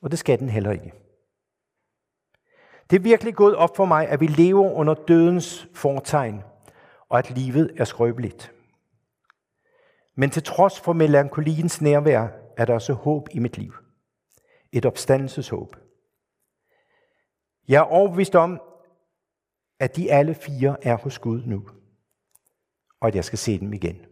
Og 0.00 0.10
det 0.10 0.18
skal 0.18 0.38
den 0.38 0.48
heller 0.48 0.70
ikke. 0.70 0.92
Det 2.90 2.96
er 2.96 3.02
virkelig 3.02 3.34
gået 3.34 3.56
op 3.56 3.76
for 3.76 3.84
mig, 3.84 4.08
at 4.08 4.20
vi 4.20 4.26
lever 4.26 4.70
under 4.70 4.94
dødens 4.94 5.68
fortegn, 5.74 6.42
og 7.08 7.18
at 7.18 7.30
livet 7.30 7.72
er 7.76 7.84
skrøbeligt. 7.84 8.52
Men 10.14 10.30
til 10.30 10.42
trods 10.42 10.80
for 10.80 10.92
melankoliens 10.92 11.80
nærvær, 11.80 12.28
er 12.56 12.64
der 12.64 12.74
også 12.74 12.92
håb 12.92 13.28
i 13.30 13.38
mit 13.38 13.58
liv. 13.58 13.74
Et 14.72 14.86
opstandelseshåb. 14.86 15.76
Jeg 17.68 17.78
er 17.78 17.92
overbevist 17.92 18.34
om, 18.34 18.60
at 19.80 19.96
de 19.96 20.12
alle 20.12 20.34
fire 20.34 20.76
er 20.82 20.96
hos 20.96 21.18
Gud 21.18 21.42
nu, 21.46 21.68
og 23.00 23.08
at 23.08 23.14
jeg 23.14 23.24
skal 23.24 23.38
se 23.38 23.60
dem 23.60 23.72
igen. 23.72 24.06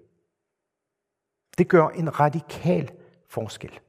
Det 1.58 1.68
gør 1.68 1.88
en 1.88 2.20
radikal 2.20 2.90
forskel. 3.28 3.80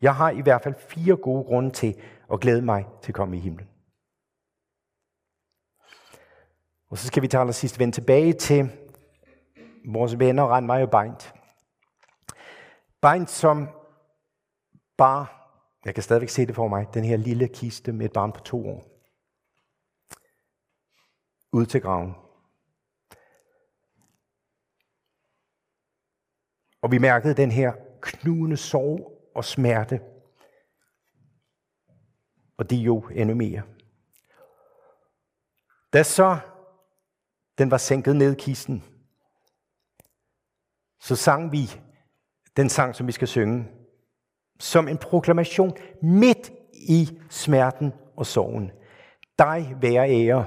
Jeg 0.00 0.14
har 0.14 0.30
i 0.30 0.40
hvert 0.40 0.62
fald 0.62 0.74
fire 0.88 1.16
gode 1.16 1.44
grunde 1.44 1.70
til 1.70 2.02
at 2.32 2.40
glæde 2.40 2.62
mig 2.62 2.86
til 3.02 3.10
at 3.10 3.14
komme 3.14 3.36
i 3.36 3.40
himlen. 3.40 3.68
Og 6.88 6.98
så 6.98 7.06
skal 7.06 7.22
vi 7.22 7.28
til 7.28 7.36
allersidst 7.36 7.78
vende 7.78 7.94
tilbage 7.94 8.32
til 8.32 8.70
vores 9.86 10.18
venner 10.18 10.44
Randmej 10.44 10.82
og 10.82 10.90
Beint. 10.90 11.34
Beint 13.02 13.30
som 13.30 13.68
bare, 14.96 15.26
jeg 15.84 15.94
kan 15.94 16.02
stadigvæk 16.02 16.28
se 16.28 16.46
det 16.46 16.54
for 16.54 16.68
mig, 16.68 16.86
den 16.94 17.04
her 17.04 17.16
lille 17.16 17.48
kiste 17.48 17.92
med 17.92 18.06
et 18.06 18.12
barn 18.12 18.32
på 18.32 18.40
to 18.40 18.68
år. 18.68 18.84
Ud 21.52 21.66
til 21.66 21.80
graven. 21.80 22.25
Og 26.86 26.92
vi 26.92 26.98
mærkede 26.98 27.34
den 27.34 27.50
her 27.50 27.72
knugende 28.00 28.56
sorg 28.56 29.30
og 29.34 29.44
smerte. 29.44 30.00
Og 32.56 32.70
det 32.70 32.78
er 32.78 32.82
jo 32.82 33.00
endnu 33.00 33.34
mere. 33.34 33.62
Da 35.92 36.02
så 36.02 36.38
den 37.58 37.70
var 37.70 37.76
sænket 37.76 38.16
ned 38.16 38.32
i 38.32 38.40
kisten, 38.40 38.84
så 41.00 41.16
sang 41.16 41.52
vi 41.52 41.80
den 42.56 42.68
sang, 42.68 42.94
som 42.94 43.06
vi 43.06 43.12
skal 43.12 43.28
synge, 43.28 43.68
som 44.60 44.88
en 44.88 44.98
proklamation 44.98 45.76
midt 46.02 46.52
i 46.72 47.20
smerten 47.30 47.92
og 48.16 48.26
sorgen. 48.26 48.70
Dig 49.38 49.76
være 49.80 50.10
ære, 50.10 50.46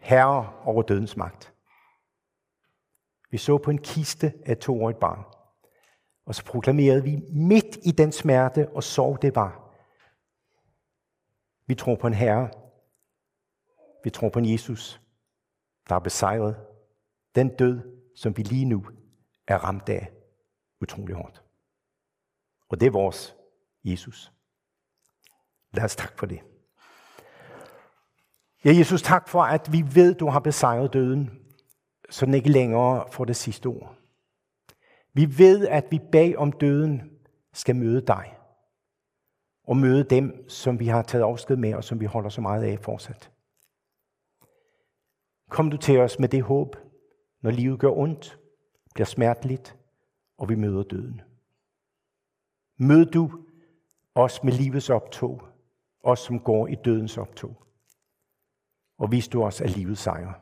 herre 0.00 0.52
over 0.64 0.82
dødens 0.82 1.16
magt. 1.16 1.54
Vi 3.30 3.38
så 3.38 3.58
på 3.58 3.70
en 3.70 3.78
kiste 3.78 4.32
af 4.44 4.56
toårigt 4.56 5.00
barn. 5.00 5.35
Og 6.26 6.34
så 6.34 6.44
proklamerede 6.44 7.02
vi 7.02 7.16
midt 7.28 7.78
i 7.82 7.90
den 7.90 8.12
smerte 8.12 8.68
og 8.68 8.84
sorg, 8.84 9.22
det 9.22 9.34
var. 9.34 9.74
Vi 11.66 11.74
tror 11.74 11.96
på 11.96 12.06
en 12.06 12.14
Herre. 12.14 12.50
Vi 14.04 14.10
tror 14.10 14.28
på 14.28 14.38
en 14.38 14.52
Jesus, 14.52 15.00
der 15.88 15.94
er 15.94 15.98
besejret 15.98 16.56
den 17.34 17.56
død, 17.56 17.80
som 18.16 18.36
vi 18.36 18.42
lige 18.42 18.64
nu 18.64 18.86
er 19.46 19.58
ramt 19.58 19.88
af 19.88 20.12
utrolig 20.80 21.14
hårdt. 21.14 21.42
Og 22.68 22.80
det 22.80 22.86
er 22.86 22.90
vores 22.90 23.36
Jesus. 23.84 24.32
Lad 25.72 25.84
os 25.84 25.96
tak 25.96 26.18
for 26.18 26.26
det. 26.26 26.40
Ja, 28.64 28.76
Jesus, 28.76 29.02
tak 29.02 29.28
for, 29.28 29.42
at 29.42 29.72
vi 29.72 29.84
ved, 29.94 30.14
du 30.14 30.28
har 30.28 30.40
besejret 30.40 30.92
døden, 30.92 31.30
så 32.10 32.26
den 32.26 32.34
ikke 32.34 32.50
længere 32.50 33.12
får 33.12 33.24
det 33.24 33.36
sidste 33.36 33.66
ord. 33.66 33.96
Vi 35.16 35.38
ved, 35.38 35.68
at 35.68 35.84
vi 35.90 36.00
bag 36.12 36.38
om 36.38 36.52
døden 36.52 37.10
skal 37.52 37.76
møde 37.76 38.06
dig. 38.06 38.38
Og 39.64 39.76
møde 39.76 40.04
dem, 40.04 40.48
som 40.48 40.78
vi 40.80 40.86
har 40.86 41.02
taget 41.02 41.24
afsked 41.24 41.56
med, 41.56 41.74
og 41.74 41.84
som 41.84 42.00
vi 42.00 42.04
holder 42.04 42.28
så 42.28 42.40
meget 42.40 42.64
af 42.64 42.78
fortsat. 42.78 43.32
Kom 45.50 45.70
du 45.70 45.76
til 45.76 45.98
os 45.98 46.18
med 46.18 46.28
det 46.28 46.42
håb, 46.42 46.76
når 47.40 47.50
livet 47.50 47.80
gør 47.80 47.90
ondt, 47.90 48.38
bliver 48.94 49.06
smerteligt, 49.06 49.76
og 50.38 50.48
vi 50.48 50.54
møder 50.54 50.82
døden. 50.82 51.20
Mød 52.78 53.06
du 53.06 53.44
os 54.14 54.42
med 54.44 54.52
livets 54.52 54.90
optog, 54.90 55.48
os 56.00 56.20
som 56.20 56.40
går 56.40 56.66
i 56.66 56.74
dødens 56.74 57.18
optog. 57.18 57.62
Og 58.98 59.12
vis 59.12 59.28
du 59.28 59.44
os 59.44 59.60
af 59.60 59.74
livets 59.74 60.00
sejr. 60.00 60.32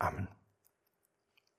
Amen. 0.00 0.28